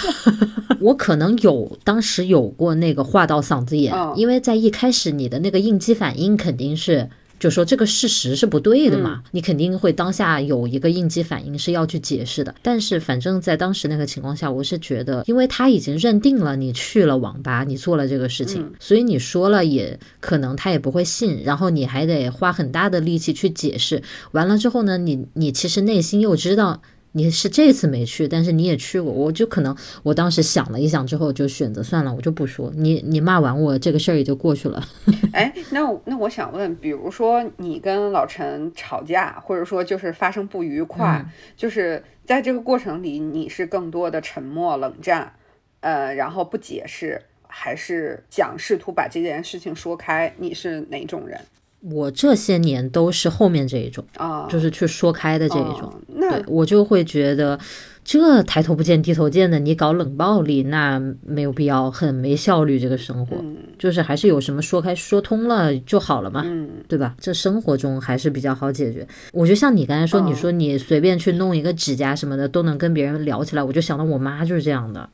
[0.80, 7.08] 我可能有当时有过那个话到嗓子眼，因为在一开始你的那个应激反应肯定是。
[7.42, 12.54] 就说这个事实是不对的嘛，你肯定会当下有一个应激反应是要去解释的。
[12.62, 24.00] 但是反正在当时那个情况下，我是觉得，因为他已经认定了你去了网吧，你做了这个事情，所以你说了也可能他也不会信，然后你还得花很大的力气去解释。
[24.30, 26.80] 完了之后呢，你你其实内心又知道。
[27.12, 34.82] 你是这次没去，但是你也去过，我就可能我当时想了一想之后，就选择算了，我就不说你，你骂完我这个事儿也就过去了。
[35.32, 41.24] 哎，那那我想问，比如说你跟老陈吵架，或者说就是发生不愉快，
[41.56, 45.34] 就是在这个过程里，你是更多的沉默冷战，
[45.80, 50.34] 呃，然后不解释，还是想试图把这件事情说开？
[50.38, 51.38] 你是哪种人？
[51.82, 57.58] 我这些年都是后面这一种啊，就是去说开的这一种，对我就会觉得。
[58.04, 62.76] 这抬头不见低头见的，你搞冷暴力，那没有必要，很没效率。
[62.76, 63.36] 这个生活，
[63.78, 66.44] 就是还是有什么说开说通了就好了嘛，
[66.88, 67.14] 对吧？
[67.20, 69.06] 这生活中还是比较好解决。
[69.32, 75.08] 我觉得像你刚才说，你说你随便去弄一个指甲什么的，都能跟别人聊起来，我就想到我妈就是这样的。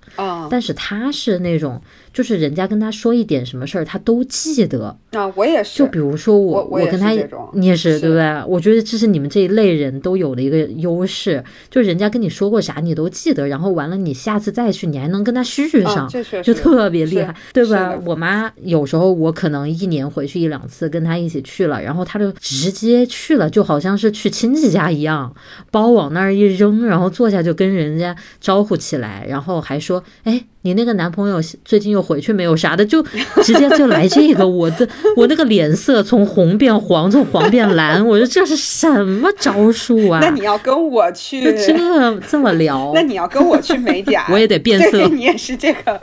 [0.51, 1.83] 但是她是那种，
[2.19, 4.99] 就是人家跟他说一点什么事儿，他都记得。
[5.13, 5.79] 啊，我也是。
[5.79, 7.13] 就比如说我，我跟他，
[7.53, 8.43] 你也是，对不对？
[8.49, 12.81] 我觉得这是你们这一类人都有的一个优势，就人家跟你说过啥。
[12.81, 16.09] 你都记得，然后完了，你下次再去，你还能跟他续上，
[16.43, 17.97] 就特别厉害，对吧？
[18.05, 25.33] 我妈有时候我可能一年回去一两次，跟她一起去了，然后她就直接去了，就好像是去亲戚家一样，
[25.71, 30.47] 包往那儿一扔，然后坐下就跟人家招呼起来，然后还说，哎。
[30.63, 33.03] 你那个男朋友最近又回去没有啥的，就
[33.43, 40.19] 直接就来这个，我的我那个脸色从红变黄，从黄变蓝，我说这是什么招数啊？
[40.21, 42.93] 那你要跟我去这这么聊？
[42.95, 45.07] 那你要跟我去美甲， 我也得变色。
[45.09, 46.01] 你也是这个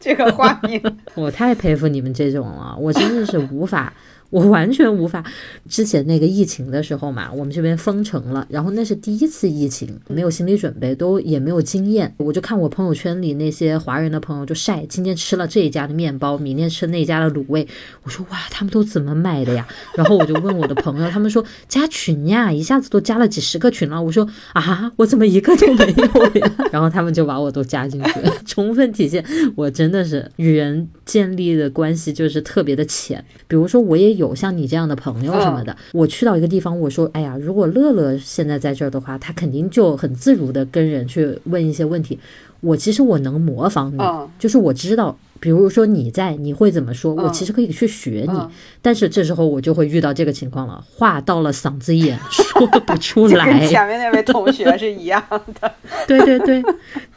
[0.00, 0.82] 这个画面。
[1.14, 3.92] 我太佩服你们这种了，我真的是无法。
[4.32, 5.22] 我完全无法。
[5.68, 12.14] 之前那个疫情的时候嘛，我们这边封城了，然后那是第一次疫情，没有心理准备，都也没有经验。
[12.16, 17.68] 我就看我朋友圈里那些华人的朋友就晒，今天吃了这一家的面包，明天吃那家的卤味。
[18.04, 19.68] 我说哇，他们都怎么买的呀？
[19.96, 24.02] 然后我就问我的朋友，他们说加群呀，一下子都加了几十个群了。
[24.02, 26.52] 我说啊，我怎么一个都没有呀？
[26.72, 29.22] 然后他们就把我都加进去了， 充分体现
[29.54, 33.22] 我真的是与人建立的关系就是特别的浅。
[33.46, 34.21] 比如说我也有。
[34.22, 42.18] 有像你这样的朋友什么的，我去到一个地方，我说，哎呀，如果乐乐现在在这儿的话，他肯定就很自如的跟人去问一些问题。
[42.62, 43.98] 我其实我能模仿你，
[44.38, 45.18] 就是我知道。
[45.40, 47.12] 比如说你在，你会怎么说？
[47.12, 48.48] 我其实可以去学你，
[48.80, 53.44] 但是这时候我就会遇到这个情况了，话到了嗓子眼，说不出来。
[53.58, 55.20] 跟前面那位同学是一样
[55.60, 55.74] 的。
[56.06, 56.62] 对对对，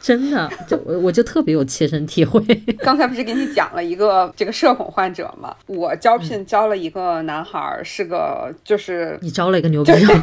[0.00, 2.42] 真的，就我就特别有切身体会。
[2.82, 5.54] 刚才不是给你讲了一个这个社恐患者吗？
[5.66, 10.22] 我招聘招了一个男孩，是个就是你招了一个牛逼症，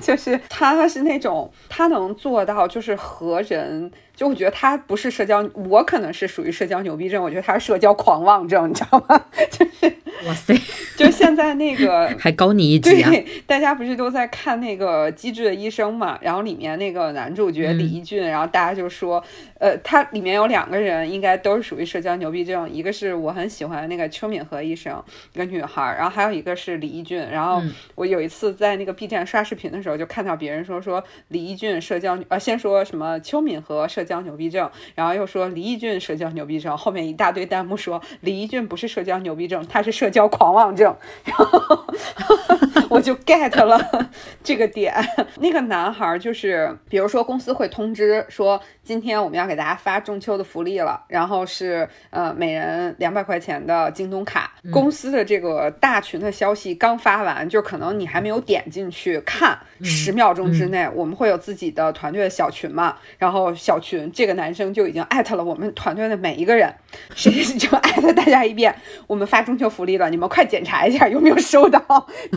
[0.00, 3.92] 就是他是那种他能做到就是和人。
[4.14, 9.24] 就我觉得他不是社交，我可能是属于社交牛逼症，我觉得他是社交狂妄症，你知道吗？
[9.50, 9.92] 就是
[10.26, 10.54] 哇塞，
[10.96, 13.10] 就现在那个 还高你一级啊！
[13.10, 16.18] 对，大家不是都在看那个《机智的医生》嘛？
[16.20, 19.24] 然后里面那个男主角李一俊，然后大家就说，
[19.58, 27.18] 呃，他里面有两个人应该都是属于社交牛逼症，一个是我很喜欢那个邱敏和医生，一个女孩，然后还有一个是李一俊。
[27.18, 27.60] 然后
[27.96, 34.01] 我有一次在那个 B 站刷视频的时候，就看到别人说说李一俊社交，呃，先说什么邱敏和社。
[34.02, 40.92] 社交牛逼症，然后又说李翊俊社交牛逼症，后面一大堆弹幕说李翊俊不是社交牛逼症，他是社交狂妄症，
[41.24, 41.86] 然 后
[42.90, 44.10] 我就 get 了
[44.42, 44.92] 这个点。
[45.38, 48.60] 那个男孩就是，比如说公司会通知说。
[48.84, 54.52] 今天我们要给大家发中秋的福利了，然后是呃每人两百块钱的京东卡。
[54.72, 66.74] 公司的这个大群的消息刚发完，就可能你还没有点进去看，十秒钟之内我们会有自己的团队的小群嘛，然后小群这个男生就已经艾特了我们团队的每一个人，
[67.14, 68.74] 谁就艾特大家一遍，
[69.06, 71.80] 我们发中秋福利了，你们快检查一下有没有收到。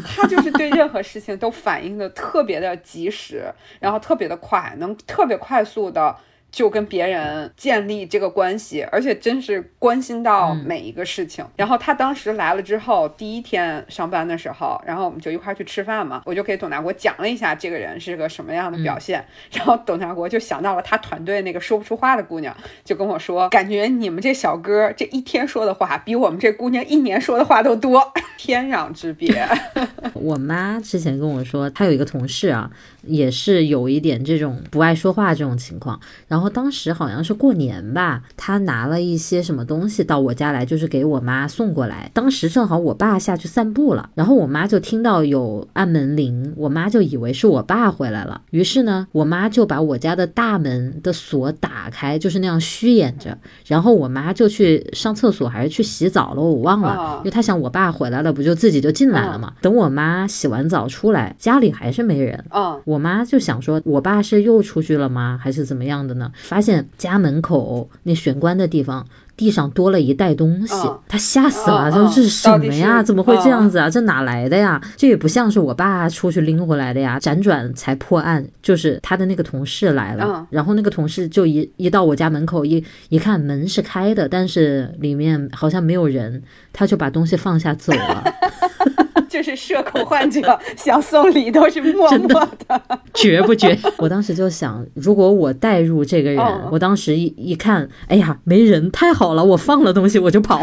[0.05, 6.15] 他就是对任何事情都反应的特别的及时，然后特别的快，能特别快速的。
[6.55, 11.45] 就跟别人建立这个关系，而且真是关心到每一个事情。
[11.57, 19.25] 然后他当时来了之后，第一天上班的时候，然后我们就一块去吃饭嘛，我就给董大国讲了一下这个人是个什么样的表现。
[19.51, 28.01] 然后董大国就想到了他团队那个说不出话的姑娘，就跟我说，感觉你们这小哥这一天说的话比我们这姑娘一年说的话都多，
[28.37, 29.45] 天壤之别。
[30.13, 32.71] 我妈之前跟我说，她有一个同事啊。
[33.07, 42.11] 也是有一点这种不爱说话这种情况，然后当时好像是过年吧，他拿了一些什么东西到我家来，就是给我妈送过来。
[42.13, 53.37] 当时正好我爸下去散步了，然后我妈就听到有按门铃，我妈就以为是我爸回来了，于是呢，我妈就把我家的大门的锁打开，就是那样虚掩着，
[53.67, 59.53] 然后我妈就去上厕所还是去洗澡了，我忘了，因为她想我爸回来了，不就自己就进来了嘛。
[59.61, 62.43] 等我妈洗完澡出来，家里还是没人。
[62.83, 62.94] 我。
[62.95, 66.31] 我妈就想说，我爸是又出去了吗，还是怎么样的呢？
[66.35, 69.05] 发现家门口那玄关的地方，
[69.35, 70.73] 地上多了一袋东西，
[71.09, 73.03] 他吓死了，说这是什么呀？
[73.03, 73.89] 怎么会这样子啊？
[73.89, 74.81] 这哪来的呀？
[74.95, 77.19] 这也不像是我爸出去拎回来的呀。
[77.19, 88.23] 辗转才破案，就是他的那个同事来了，然后那个同事就一一到我家门口一一看门是开的，但是里面好像没有人，他就把东西放下走了。
[89.29, 92.81] 就是社恐患者想送礼都是默默的，
[93.13, 93.77] 绝不绝？
[93.97, 100.61] 我当时就想，如果我带入这个人，我当时一一看，哎呀，没人，太好了，我放了东西我就跑。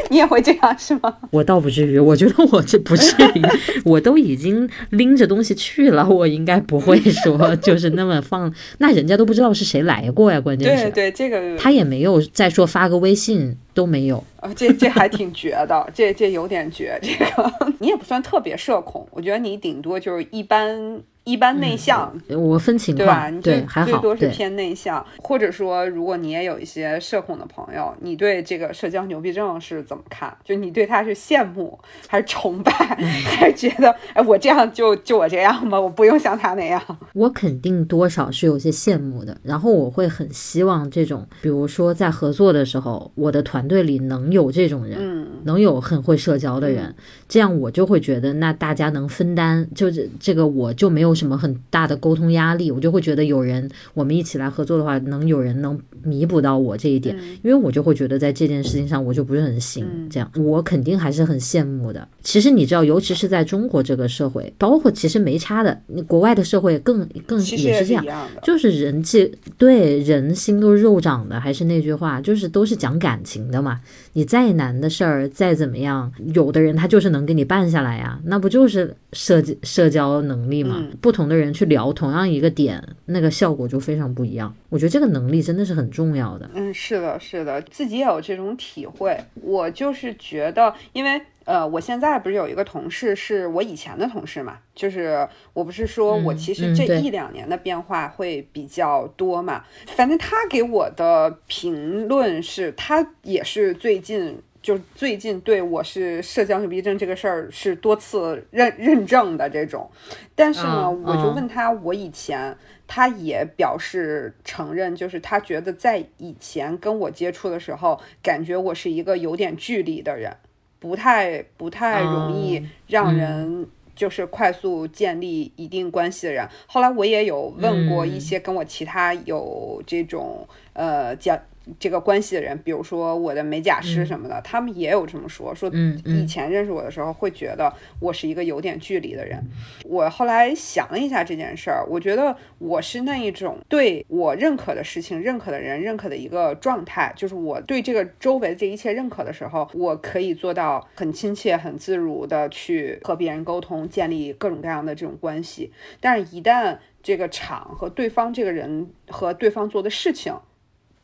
[0.10, 1.14] 你也会这样是吗？
[1.30, 3.42] 我倒不至于，我觉得我这不至于，
[3.84, 21.00] 我都已经拎着东西去了，我应该不会说 就是那么放，那人家都不知道是谁来过呀，关键是对对这个他也没有再说发个微信都没有啊，这这还挺绝的，这这有点绝，这个你也不算特别社恐，我觉得你顶多就是一般。
[21.28, 30.34] 一般内向，我分情况，对，还好，最多是偏内向，或者说，如果你也有一些社恐的朋友，你对这个社交牛逼症是怎么看？
[30.42, 35.78] 就你对他是羡慕还是崇拜，还是觉得，哎，我这样就就我这样吧？
[35.78, 36.82] 我不用像他那样。
[37.12, 46.94] 我肯定多少是有些羡慕的，然后我会很希望这种，比如说在合作的时候，我的团队里能有这种人，嗯，能有很会社交的人，
[47.28, 51.17] 这样我就会觉得，那大家能分担，就是这个我就没有。
[51.18, 62.06] 什么很大的沟通压力，我就会觉得有人我们一起来合作的话，能有人能弥补到我这一点，因为我就会觉得在这件事情上我就不是很行，这样我肯定还是很羡慕的。
[62.22, 68.04] 其实你知道，尤其是在中国这个社会，包括其实没差的，你国外的社会更更也是这样，
[68.42, 73.80] 就是人际对人心都是肉长的，还是那句话，就是都是讲感情的嘛。
[74.12, 80.86] 你再难的事儿，再怎么样，有的人他就是能给你办下来呀，那不就是社社交能力吗？
[81.00, 81.07] 不。
[81.08, 84.54] 不同的人去聊同样一个点，那个效果就非常不一样。
[84.68, 86.50] 我觉得这个能力真的是很重要的。
[86.52, 89.18] 嗯，是的，是的，自己也有这种体会。
[89.40, 99.64] 我就是觉得，因为呃，我现在不是有一个同事是我以前的同事嘛，就是我不是说我其实这一两年的变化会比较多嘛。
[99.86, 104.38] 反正他给我的评论是，他也是最近。
[104.60, 109.88] 就最近对我是社交牛逼症这个事儿是多次认认证的这种，
[110.34, 120.36] 但是呢，我就问他，我以前他也表示承认，就是他觉得在以前跟我接触的时候，感觉我是一个有点距离的人，
[120.80, 126.48] 不太不太容易让人就是快速建立一定关系的人。
[126.66, 131.38] 后来我也有问过一些跟我其他有这种呃讲。
[131.78, 135.70] 这个关系的人，比如说我的美甲师什么的，他们也有这么说，说
[136.04, 139.42] 以前认识我的时候会觉得我是一个有点距离的人。
[139.84, 155.72] 我后来想了一下这件事儿，我觉得我是那一种对我认可的事情、认可的人、认可的一个状态，就是我对这个周围的这一切认可的时候，我可以做到很亲切、很自如的去和别人沟通，建立各种各样的这种关系。
[156.00, 160.34] 但是，一旦这个场和对方这个人和对方做的事情，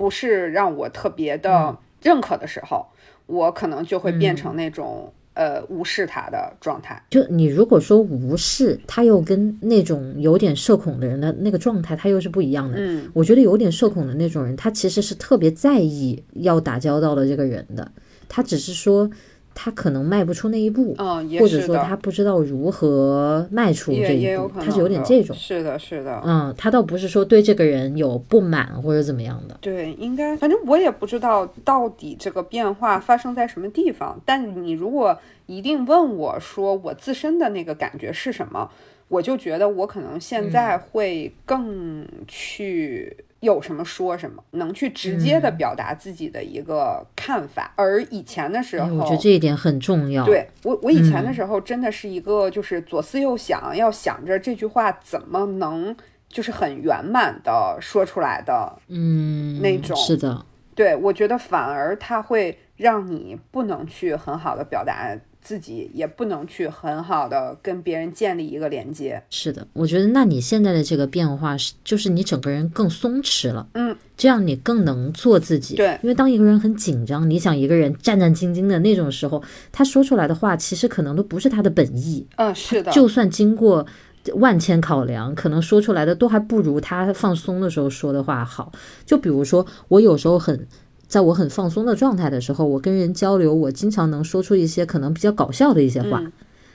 [0.04, 2.84] 不是让我特别的认可的时候，
[3.24, 7.02] 我可能就会变成那种呃无视他的状态。
[7.08, 12.76] 就你如果说无视，他又跟那种有点社恐的人的那个状态，他又是不一样的。
[12.78, 17.90] 嗯，我觉得有点社恐的那种人，他其实是特别在意要打交道的这个人的，
[18.28, 19.10] 他只是说。
[19.54, 38.68] 他可能迈不出那一步，嗯，或者说他不知道如何迈出这一步，他是有点这种，是的，是的，嗯，他倒不是说对这个人有不满或者怎么样的，对，应该，反正我也不知道到底这个变化发生在什么地方，但你如果一定问我说我自身的那个感觉是什么，
[39.14, 43.16] 我就觉得我可能现在会更去。
[43.44, 47.74] 有什么说什么，能去直接的表达自己的一个看法。
[47.76, 50.24] 而以前的时候，我觉得这一点很重要。
[50.24, 55.94] 对我，我以前的时候真的是一个就是左思右想，要想着这句话怎么能
[56.26, 60.46] 就是很圆满的说出来的，嗯，那种是的。
[60.74, 65.14] 对我觉得反而它会让你不能去很好的表达。
[65.44, 69.22] 自己也不能去很好的跟别人建立一个连接。
[69.28, 75.76] 是的，我觉得那你现在的这个变化是，就是你整个人更松弛了，嗯，这样你更能做自己。
[75.76, 82.26] 对，因为当一个人很紧张，你想一个人战战兢兢的那种时候，他说出来的话其实可能都不是他的本意。
[82.36, 83.86] 嗯，是的，就算经过
[84.36, 88.72] 万千考量，可能说出来的都还不如他放松的时候说的话好。
[89.04, 90.66] 就比如说，我有时候很。
[91.14, 96.20] 在我很放松的状态的时候，我跟人交流，我经常能说出一些可能比较搞笑的一些话。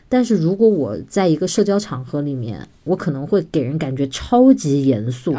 [0.08, 5.36] 但是如果我在一个社交场合里面，我可能会给人感觉超级严肃，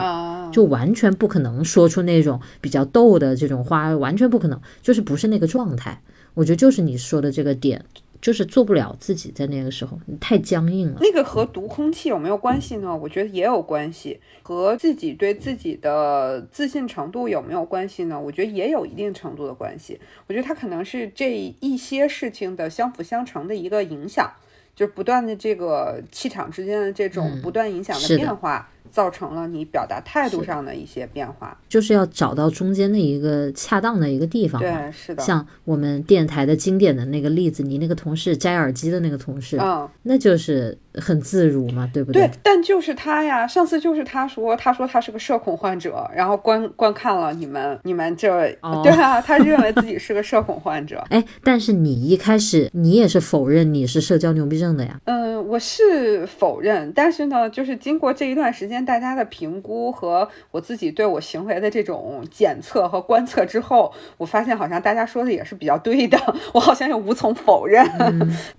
[0.53, 5.99] 就完全不可能说出那种比较逗的这种话，完全不可能，就是不是那个状态。
[6.35, 7.83] 我觉得就是你说的这个点。
[8.21, 10.99] 就是做不了自己，在那个时候你太僵硬了。
[11.01, 12.97] 那个和读空气有没有关系呢？
[12.97, 14.21] 我觉得也有关系。
[14.43, 18.21] 和自己对自己的自信程度有没有关系呢？
[18.21, 20.01] 我觉得也有一定程度的关系。
[20.27, 24.33] 我觉得它可能是这一些事情的相辅相成的一个影响，
[24.81, 28.67] 就是不断的这个气场之间的这种不断影响的变化。
[28.91, 34.61] 造成了你表达态度上的一些变化，就是要找到中间的一个恰当的一个地方。
[34.61, 35.23] 对，是的。
[35.23, 42.27] 像我们电台的经典的那个例子，你那个同事摘耳机的那个同事，嗯，那就是很自如嘛，对不对？
[42.27, 48.29] 对，但就是他呀，上次就是他说，他说他是个社恐患者，然后观观看了你们你们这，
[48.83, 51.01] 对啊，他认为自己是个社恐患者。
[51.11, 55.01] 哎，但是你一开始你也是否认你是社交牛逼症的呀？
[55.05, 58.81] 嗯，我是否认，但是呢，就是经过这一段时间。
[58.91, 66.19] 大家的评估和我自己对我行为的这种检测和观测之后，我发现好像大家说的也是比较对的，
[66.55, 67.87] 我好像也无从否认。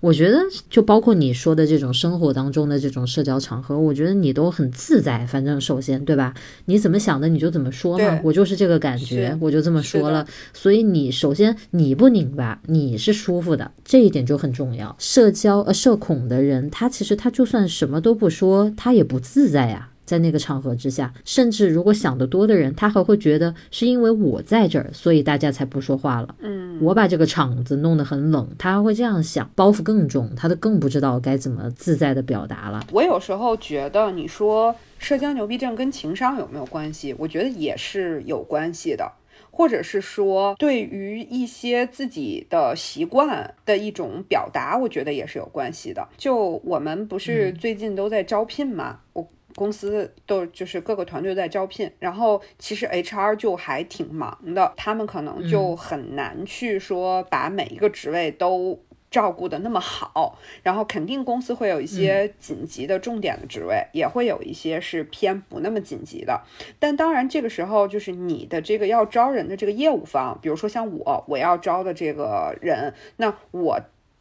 [0.00, 0.38] 我觉得
[0.70, 5.26] 就包括你说的这种生活当中的这种社交场合，我觉得你都很自在。
[5.26, 6.32] 反正首先对吧？
[6.66, 10.24] 你怎么想的你就怎么说嘛，我就是这个感觉，我就这么说了。
[10.52, 14.94] 所以你首先你不拧巴，你是舒服的，这一点就很重要。
[14.98, 19.90] 社交呃社恐的人，他其实他就算什么都不说，他也不自在呀。
[20.04, 26.34] 在那个场合之下，甚至如果想得多的人，他还会觉得是因为我在这儿，所以大家才不说话了。
[26.40, 32.84] 嗯，我把这个场子弄得很冷，他还会这样想，包袱更重，他都更不知道该怎么自在的表达了。
[32.90, 37.14] 我有时候觉得，你说社交牛逼症跟情商有没有关系？
[37.16, 39.10] 我觉得也是有关系的。
[39.52, 46.08] 或者是说对于一些自己的习惯的一种表达，我觉得也是有关系的。
[46.16, 58.82] 就我们不是最近都在招聘嘛，我公司都就是各个团队在招聘，然后其实 HR 就还挺忙的，他们可能就很难去说把每一个职位都。
[59.12, 66.40] 照顾的那么好，然后肯定公司会有一些紧急的重点的职位，也会有一些是偏不那么紧急的。
[66.78, 73.78] 但当然，这个时候就是你的这个要招人的这个业务方，比如说像我，我要招的这个人，那我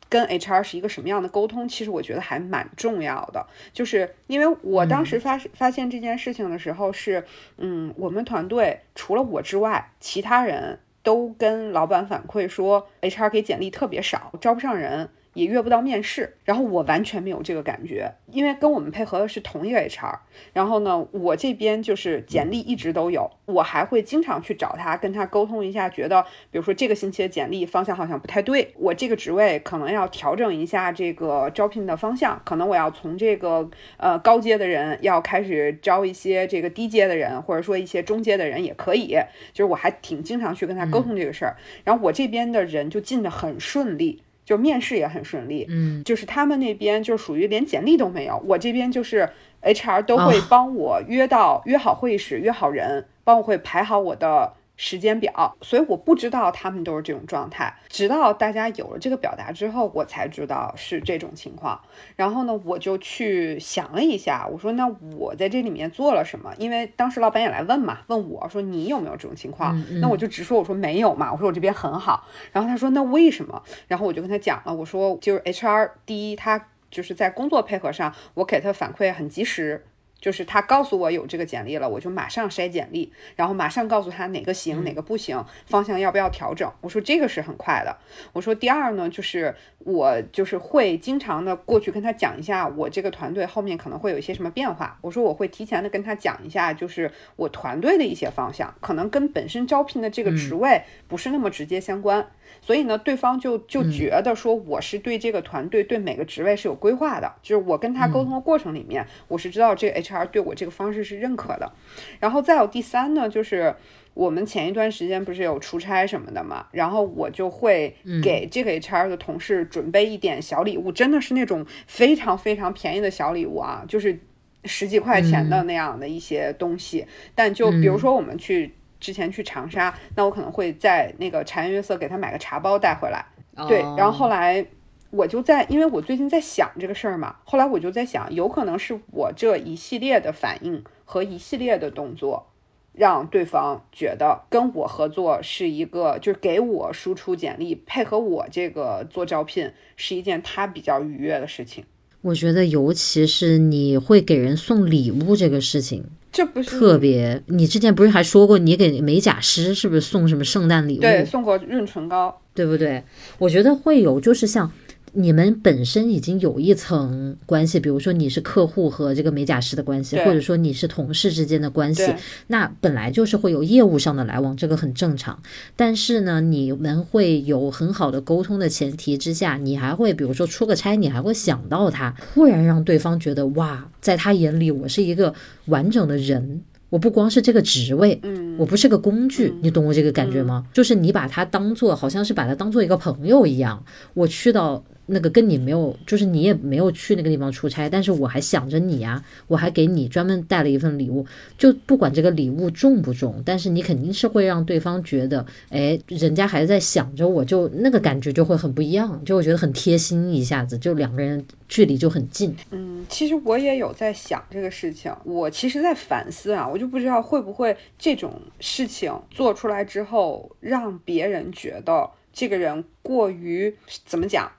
[0.10, 1.66] 跟 HR 是一个什么样的沟通？
[1.70, 7.24] 其实我觉得还蛮重要的，就是因为我当时发发现这件事情的时候是，
[7.58, 10.80] 嗯，我们团队除了我之外，其他人。
[11.04, 15.10] 都跟老板反馈说，HR 给简历特别少，招不上人。
[15.34, 20.20] 也约不到面试，然后我完全没有这个感觉，因为跟我们配合的是同一个 HR。
[20.54, 39.16] 然后呢，我这边就是简历一直都有，我还会经常去找他，跟他沟通一下，觉得比如说这个星期的简历方向好像不太对，我这个职位可能要调整一下这个招聘的方向，可能我要从这个呃高阶的人要开始招一些这个低阶的人，或者说一些中阶的人也可以，
[39.54, 41.56] 就是我还挺经常去跟他沟通这个事儿。
[41.84, 44.22] 然后我这边的人就进的很顺利。
[44.52, 49.30] 就面试也很顺利，嗯，就是他们那边就属于连简历都没有，我这边就是
[49.62, 54.52] HR 都会帮我约到约好会议室，约好人，帮我会排好我的。
[54.84, 61.80] 时间表，所以我不知道他们都是这种状态，直到大家有了这个表达之后，我才知道是这种情况。
[62.16, 66.52] 然后呢，我就去想了一下，我说那我在这里面做了什么？
[66.58, 69.80] 因为当时老板也来问嘛，问我说你有没有这种情况？
[70.02, 72.26] 那我就直说我说没有嘛，我说我这边很好。
[72.52, 73.62] 然后他说那为什么？
[73.88, 79.86] 然后我就跟他讲了，我说就是 HR 第一，他就是在工作配合上，我给他反馈很及时。
[80.22, 86.72] 就是他告诉我有这个简历了，我就马上筛简历，然后马上告诉他哪个行哪个不行，方向要不要调整。
[86.80, 87.98] 我说这个是很快的。
[88.32, 94.98] 我说第二呢，就是我就是会经常的过去跟他讲一下我这个团队后面可能会有一些什么变化。
[95.02, 102.28] 我说我会提前的跟他讲一下，就是我团队的一些方向，可能跟本身招聘的这个职位不是那么直接相关。
[102.62, 111.72] 所以呢，对方就就觉得说我是对这个团队对每个职位是有规划的，就是我跟他沟通的过程里面，我是知道这个 HR 对我这个方式是认可的。
[112.20, 113.74] 然后再有第三呢，就是
[114.14, 124.20] 我们前一段时间不是有出差什么的嘛，然后我就会给这个 HR 的同事准备一点小礼物，真的是那种非常非常便宜的小礼物啊，就是
[124.66, 127.08] 十几块钱的那样的一些东西。
[127.34, 128.74] 但就比如说我们去。
[129.02, 133.26] 之前去长沙，那我可能会在那个茶颜悦色给他买个茶包带回来。
[133.68, 134.64] 对，然后后来
[135.12, 142.48] 我就在，因为我最近在想这个事儿嘛，后来我就在想，有可能是我这一系列的反应和一系列的动作，
[142.94, 151.84] 让对方觉得跟我合作是一个，就是给我输出简历，配合我这个做招聘是一件他比较愉悦的事情。
[152.22, 156.06] 我觉得，尤其是你会给人送礼物这个事情。
[156.32, 157.44] 这不是特别？
[157.48, 161.02] 你之前不是还说过，你给美甲师是不是送什么圣诞礼物？
[161.02, 163.04] 对，送过润唇膏，对不对？
[163.40, 164.72] 我觉得会有，就是像。
[165.14, 172.14] 你们本身已经有一层关系，比如说你是客户和这个美甲师的关系，或者说你是同事之间的关系，
[172.48, 175.38] 那本来就是会有业务上的来往，这个很正常。
[175.76, 185.34] 但是呢，你们会有很好的沟通的前提之下，你还会比如说出个差，你还会想到他，突然让对方觉得哇，在他眼里我是一个
[185.66, 190.66] 完整的人，我不光是这个职位，嗯，我不是个工具，你懂我这个感觉吗？
[190.72, 193.84] 就是你把他当做好像是把他当做一个朋友一样，
[194.14, 194.82] 我去到。
[195.12, 201.26] 那个跟你没有，就是你也没有去那个地方出差，但是我还想着你呀，我还给你专门带了一份礼物，
[201.58, 212.56] 就不管这个礼物重不重，但是你肯定是会让对方觉得，哎，人家还在想着我，就那个感觉就会很不一样，就会觉得很贴心，一下子就两个人距离就很近。
[212.72, 224.50] 嗯，其实我也有在想这个事情，我其实在反思啊，我就不知道会不会这种事情做出来之后，让别人觉得这个人过于怎么讲？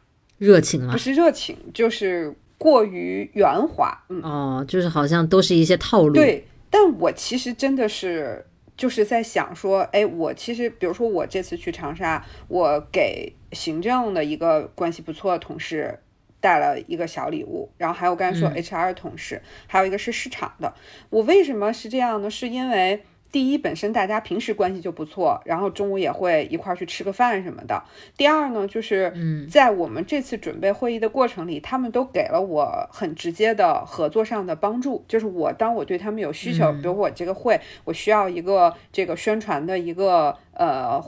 [0.43, 3.97] 热情了，不是热情，就是过于圆滑。
[4.09, 6.15] 嗯，哦，就是好像都是一些套路。
[6.15, 8.45] 对，但我其实真的是
[8.77, 16.01] 就是在想说，哎，我其实比如说我这次去长沙，我给行政的一个关系不错的同事
[16.41, 20.75] 带了一个小礼物，然后还有刚才说 HR 同事，还有一个是市场的。
[21.11, 22.29] 我为什么是这样呢？
[22.29, 23.05] 是因为。
[23.33, 27.83] 第一，本身大家平时关系就不错，然后中午也会一块儿去吃个饭什么的。
[28.17, 29.11] 第二呢，就是
[29.51, 35.03] 在我们这次准备会议的过程里，他们都给了我很直接的合作上的帮助。
[35.09, 41.03] 就是我当我对他们有需求，比如我这个会我需要一个这个宣传的一个呃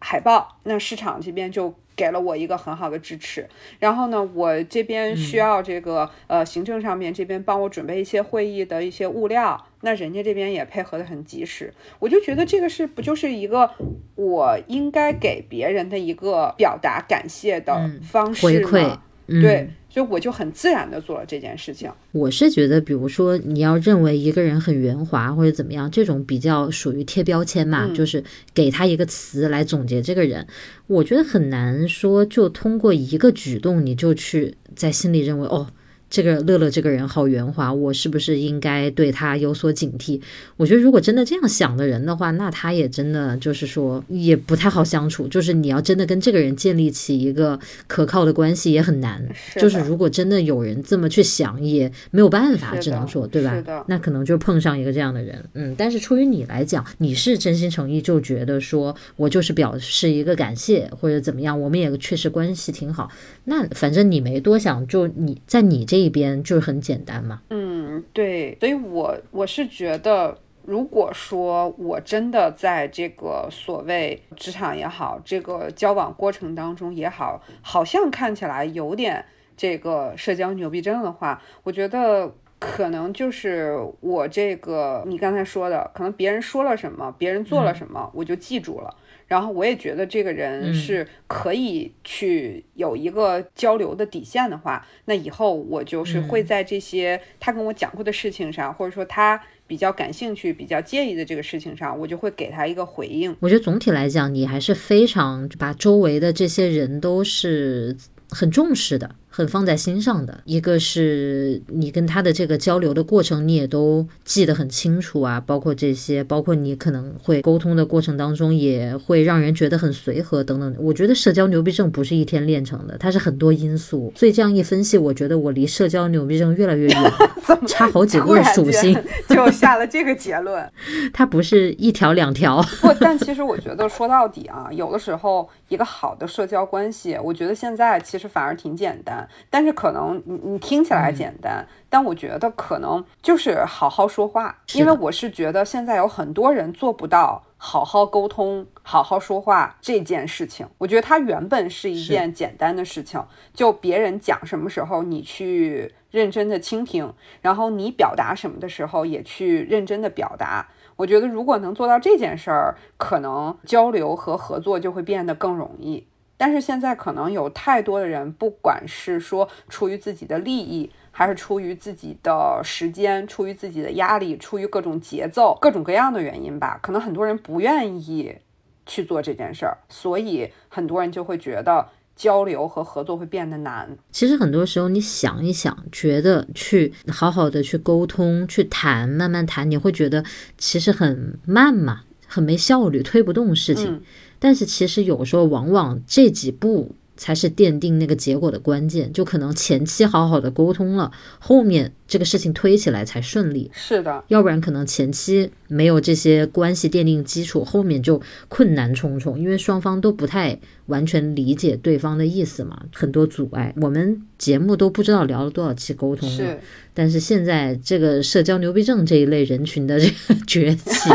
[0.00, 1.74] 海报，那市场这边就。
[1.96, 13.70] 给了我一个很好的支持，然后呢，我这边需要这个呃行政上面这边帮我准备一些会议的一些物料，那人家这边也配合的很及时，我就觉得这个是不就是一个
[14.14, 18.46] 我应该给别人的一个表达感谢的方式
[18.86, 19.02] 吗？
[19.40, 19.70] 对。
[19.96, 21.90] 所以我就很自然的做了这件事情。
[22.12, 28.22] 我是觉得，比如说你要认为一个人很圆滑或者怎么样，这种比较属于贴标签嘛，就是
[28.52, 30.46] 给他一个词来总结这个人。
[30.86, 35.66] 我觉得很难说，就通过一个举动，你就去在心里认为哦。
[36.08, 40.20] 这个乐乐这个人好圆滑，我是不是应该对他有所警惕？
[40.56, 45.26] 我觉得如果真的这样想的人的话，那他也真的就是说也不太好相处。
[45.26, 49.20] 就是你要真的跟这个人建立起一个可靠的关系也很难。
[49.56, 53.84] 就是如果真的有人这么去想，也没有办法，只能说对吧？
[53.88, 55.44] 那可能就碰上一个这样的人。
[55.54, 63.10] 嗯，但是出于你来讲，你是真心诚意就觉得说我就是表示一个感谢或者怎么样，我们也确实关系挺好。
[63.46, 65.95] 那反正你没多想，就你在你这。
[65.96, 70.36] 这一边就是很简单嘛，嗯，对，所以我我是觉得，
[70.66, 79.24] 如果说我真的在这个所谓职场也好，这个交往过程当中也好，好像看起来有点
[79.56, 88.94] 这个社交牛逼症的话，我觉得可能就是我这个你刚才说的，可能别人说了什么，别人做了什么，我就记住了。
[89.26, 103.36] 然后我也觉得这个人是可以去有一个交流的底线的话，那以后我就是会在这些他跟我讲过的事情上，或者说他比较感兴趣、比较介意的这个事情上，我就会给他一个回应。
[103.40, 107.96] 我觉得总体来讲，你还是非常把周围的这些人都是
[108.30, 109.16] 很重视的。
[109.36, 120.74] 很放在心上的一个是你跟他的这个交流的过程，你也都记得很清楚啊，包括这些，包括你可能会沟通的过程当中，也会让人觉得很随和等等。
[120.78, 124.10] 我觉得社交牛逼症不是一天练成的，它是很多因素。
[124.16, 127.12] 所以这样一分析，我觉得我离社交牛逼症越来越远，
[127.68, 130.66] 差好几个属性 就下了这个结论。
[131.12, 132.62] 它不是一条两条。
[132.80, 139.25] 不，但其实我觉得说到底啊，有的时候一个好的社交关系，我觉得现在其实反而挺简单。
[139.50, 150.66] 但是可能你你听起来简单，但我觉得可能就是好好说话，因为我是觉得现在有很多人做不到好好沟通、好好说话这件事情。
[150.78, 153.22] 我觉得它原本是一件简单的事情，
[153.54, 160.68] 就别人讲什么时候你去认真的倾听，然后你表达什么的时候也去认真的表达。
[160.96, 166.06] 我觉得如果能做到这件事儿，可能交流和合作就会变得更容易。
[166.36, 178.36] 但是现在可能有太多的人，不管是说出于自己的利益，还是出于自己的时间，出于自己的压力，出于各种节奏、各种各样的原因吧，可能很多人不愿意
[178.84, 183.96] 去做这件事儿，所以很多人就会觉得交流和合作会变得难。
[184.10, 190.22] 其实很多时候你想一想，觉得去好好的去沟通、去谈、慢慢谈，你会觉得
[190.58, 194.02] 其实很慢嘛，很没效率，推不动事情。
[194.38, 199.12] 但是其实有时候，往往这几步才是奠定那个结果的关键。
[199.12, 203.70] 就可能前期好好的沟通了，后面这个事情推起来才顺利。
[203.72, 213.74] 是的，要不然可能前期没有这些关系奠定基础，后面就困难重重，因为双方都不太完全理解对方的意思嘛，很多阻碍。
[213.80, 216.58] 我们节目都不知道聊了多少期沟通了。
[216.96, 221.10] 但是现在这个社交牛逼症这一类人群的这个 崛起，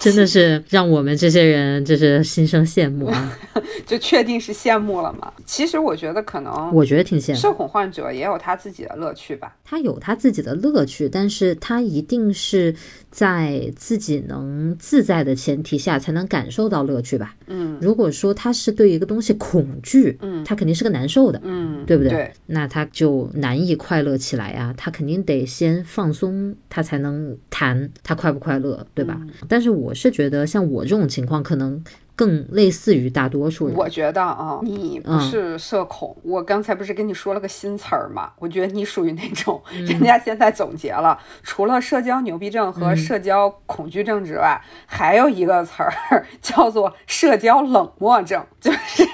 [0.00, 3.38] 真的是让我们这些人就是心生羡慕啊！
[3.86, 5.32] 就确定是羡慕了吗？
[5.46, 7.38] 其实我觉得可能，我觉得挺羡慕。
[7.38, 9.54] 社恐患者也有他自己的乐趣吧？
[9.64, 12.74] 他有他自己的乐趣，但是他一定是。
[13.10, 17.34] 在自己能自在的前提下，才能感受到乐趣吧。
[17.46, 22.12] 嗯，如果说他是对一个东西恐惧，嗯，他肯定是个难受的，嗯，对不对？
[22.12, 24.74] 对，那他就难以快乐起来啊。
[24.76, 29.20] 他肯定得先放松，他才能谈他快不快乐，对吧？
[29.48, 31.82] 但是我是觉得，像我这种情况，可能。
[32.18, 36.16] 更类似于大多数人，我觉得啊，你不是社恐。
[36.24, 38.32] 我刚才不是跟你说了个新词儿吗？
[38.40, 49.04] 我觉得你属于那种，人家现在总结了，除了社交牛逼症和社交恐惧症之外，还有一个词儿叫做社交冷漠症，就是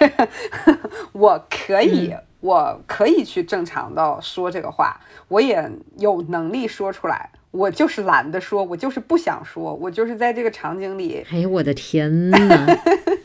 [1.13, 2.15] 我可以，
[2.45, 5.67] 我可以去正常的说这个话，我也
[5.97, 7.31] 有能力说出来。
[7.55, 11.25] 我就是懒得说，我就是不想说，我就是在这个场景里。
[11.31, 12.39] 哎呦我的天呐，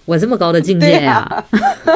[0.05, 1.43] 我这么高的境界呀！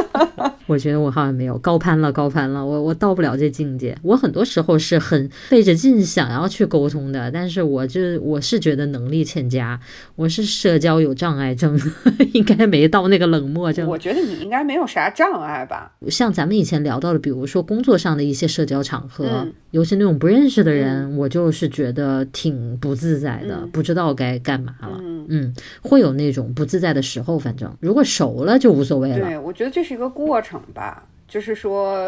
[0.65, 3.95] 我觉得我好像没有高攀了，高攀了，我我到不了这境界。
[4.01, 9.79] 我很多时候是很费着劲想要去沟通的，但是我就我是觉得能力欠佳，
[10.15, 11.79] 我是社交有障碍症，
[12.33, 13.87] 应该没到那个冷漠症。
[13.87, 15.91] 我觉得你应该没有啥障碍吧？
[16.09, 24.99] 像咱们以前聊到的，比如说工作上的一些社交场合，尤其那种不认识的人，我就是觉得挺不自在的，不知道该干嘛了。
[25.01, 25.51] 嗯，
[25.81, 29.27] 会有那种不自在的时候，反正如果熟了就无所谓了。
[29.27, 32.07] 对，我觉得这是一个过程吧，就是说，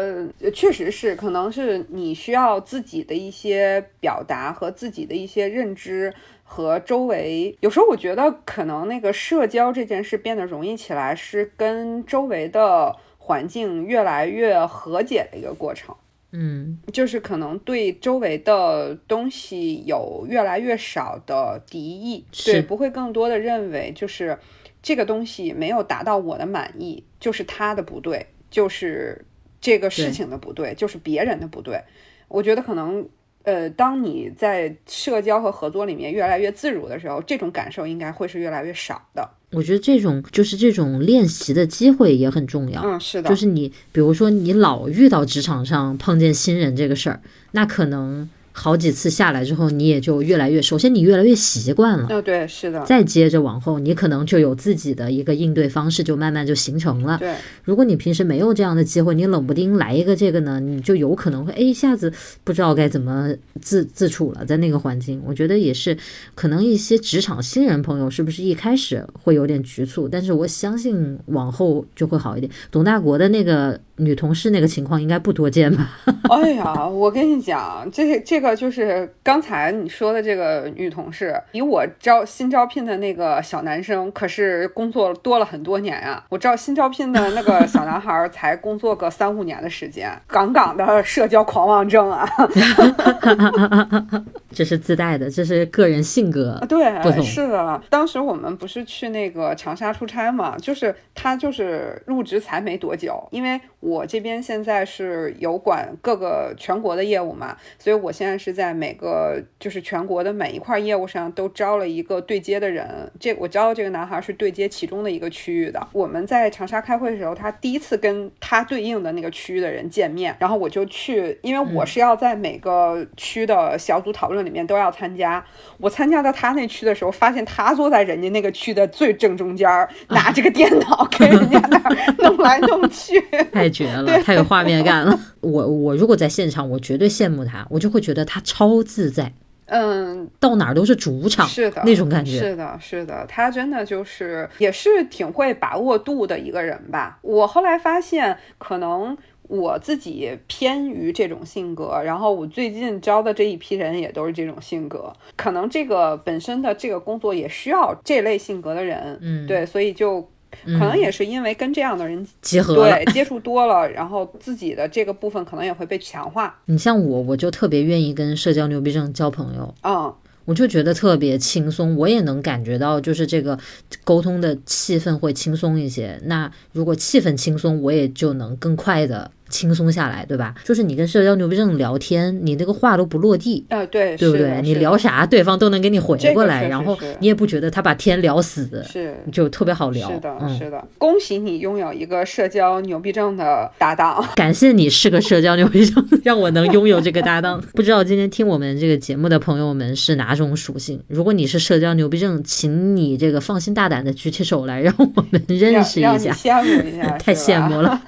[0.54, 6.14] 确实是，可能是你需要自己的一些表达和自己的一些认知
[6.44, 7.56] 和周围。
[7.62, 15.92] 有时候我觉得，可能那个社交这件事变得容易起来，是跟周围的环境越来越和解的一个过程。
[16.38, 24.38] 嗯，就是可能对周围的东西有越来越少的敌意，对，不会更多的认为就是
[24.82, 29.24] 这个东西没有达到我的满意，就是他的不对，就是
[29.60, 31.80] 这个事情的不对，就是别人的不对。
[32.28, 33.08] 我觉得可能。
[33.46, 39.30] 呃，当你在社交和合作里面越来越自如的时候，这种感受应该会是越来越少的。
[39.52, 42.82] 我觉得这种就是这种练习的机会也很重要。
[42.84, 47.20] 嗯，是的，就是你比如说你老遇到职场上碰见新人这个事儿，
[47.52, 48.28] 那可能。
[48.58, 52.06] 好几次下来之后，你也就越来越，首先你越来越习惯了。
[52.08, 52.82] 哦，对，是的。
[52.86, 57.18] 再接着往后，你可能就有自己的一个应对方式，就慢慢就形成了。
[57.18, 57.34] 对，
[57.64, 62.10] 如果你平时没有这样的机会，你冷不丁来一个这个呢，你就有可能会哎一下子
[62.44, 63.30] 不知道该怎么
[63.60, 65.94] 自自处了，在那个环境，我觉得也是
[66.34, 72.50] 可能一些职场新人朋友是不是一开始会有点局促，但是我相信往后就会好一点。
[72.70, 73.78] 董大国的那个。
[73.98, 75.98] 女同事那个情况应该不多见吧？
[76.28, 86.22] 哎呀，我跟你讲，这这个就是刚才你说的这个女同事，比我招新招聘的那个小男生可是工作多了很多年呀。
[86.28, 92.28] 我招新招聘的那个小男孩才工作个三五年的时间， 杠杠的社交狂妄症啊！
[94.52, 97.82] 这是自带的，这是个人性格对，是的。
[97.90, 103.60] 当时我们不是去那个长沙出差嘛，就是他就是入职才没多久，因为。
[103.78, 113.08] 我这边现在是有管各个全国的业务嘛，所以我现在是在每个就是全国的每一块业务上都招了一个对接的人。
[113.20, 115.86] 这我招的这个男孩是对接其中的一个区域的。
[115.92, 125.44] 我们在长沙开会的时候，他第一次跟他对应的那个区域的人见面，然后我就去，因为我是要在每个区的小组讨论里面都要参加。
[125.78, 129.68] 我参加到他那区的时候，发现他坐在人家那个区的最正中间，
[130.08, 133.20] 拿着个电脑 给人家那儿弄来弄去。
[133.52, 135.18] 太绝了，太有画面感了。
[135.40, 139.32] 我我如果在现场，我绝对羡慕他，我就会觉得他超自在。
[139.68, 142.38] 嗯，到哪儿都是主场，是的，那种感觉。
[142.38, 147.18] 是的，是的，他真的就是也是挺会把握度的一个人吧。
[147.20, 155.12] 我后来发现，可能我自己偏于这种性格，然后我最近招的这一批人也都是这种性格。
[155.36, 160.28] 可能这个本身的这个工作也需要这类性格的人，嗯，对，所以就。
[160.64, 166.58] 可能也是因为跟这样的人结合，对接触多了，然后自己的这个部分可能也会被强化。
[166.64, 170.14] 你像我，我就特别愿意跟社交牛逼症交朋友，嗯，
[170.46, 173.58] 我就觉得特别轻松，我也能感觉到就是这个
[174.02, 176.18] 沟通的气氛会轻松一些。
[176.24, 179.30] 那如果气氛轻松，我也就能更快的。
[179.48, 180.54] 轻松下来，对吧？
[180.64, 184.60] 就是你跟社交牛逼症聊天，你那个话都不落地，啊，对，对不对？
[184.62, 190.10] 你聊啥，对方都能给你回过来，然后你也不觉得他把天聊死，是，就特别好聊。
[190.10, 190.84] 是的，是的。
[190.98, 197.62] 恭喜你拥有一个社交牛逼症的搭档， 感谢你是个社交牛逼症，让我能拥有这个搭档。
[197.74, 201.00] 不知道今天听我们这个节目的朋友们是哪种属性？
[201.08, 208.00] 如果你是社交牛逼症，请你这个放心大胆的举起手来，让我们认识一下，羡慕一下， 太羡慕了。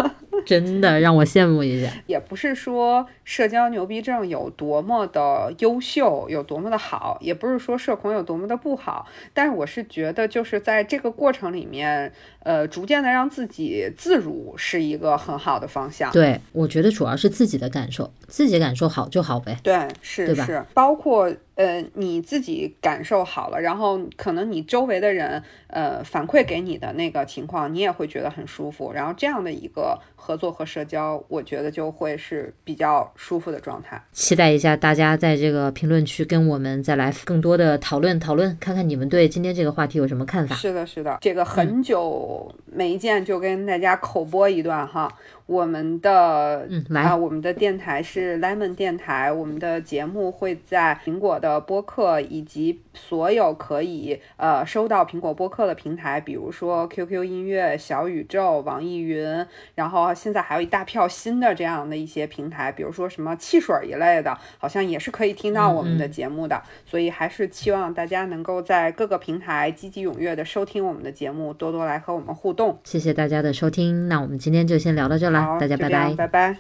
[0.49, 12.15] 真的让我羡慕一下，也不是说社交牛逼症有多么的优秀，有多么的好，也不是说社恐有多么的不好，但是我是觉得，就是在这个过程里面，
[12.49, 16.11] 呃，逐渐的让自己自如是一个很好的方向。
[16.13, 19.59] 对，我觉得主要是自己的感受，自己感受好就好呗。
[19.63, 21.31] 对，是是，包括。
[21.59, 28.93] 呃，你自己感受好了，然后可能你周围的人，呃，反馈给你的那个情况，你也会觉得很舒服。
[28.93, 34.01] 然后这样的一个合作和社交，我觉得就会是比较舒服的状态。
[34.13, 40.55] 期待一下大家在这个评论区跟我们再来更多的讨论讨论，看看你们对今天这个话题有什么看法。
[40.55, 45.13] 是的，是的，这个很久每一件，就跟大家口播一段哈。
[45.49, 51.49] 我们的嗯，来啊，我们的电台是 Lemon 电台，我们的节目会在苹果的。
[51.69, 59.45] 播客，以及所有可以呃收到苹果播客的平台，比如说 QQ 音乐、小宇宙、网易云，
[59.75, 66.63] 然后现在还有一大票新的这样的一些平台，比如说什么汽水一类的，好像也是可以听到我们的节目的。
[66.85, 72.79] 所以还是期望大家能够在各个平台积极踊跃的收听我们的节目，多多来和我们互动。
[72.85, 76.57] 谢谢大家的收听，那我们今天就先聊到这了，大家拜拜，拜拜。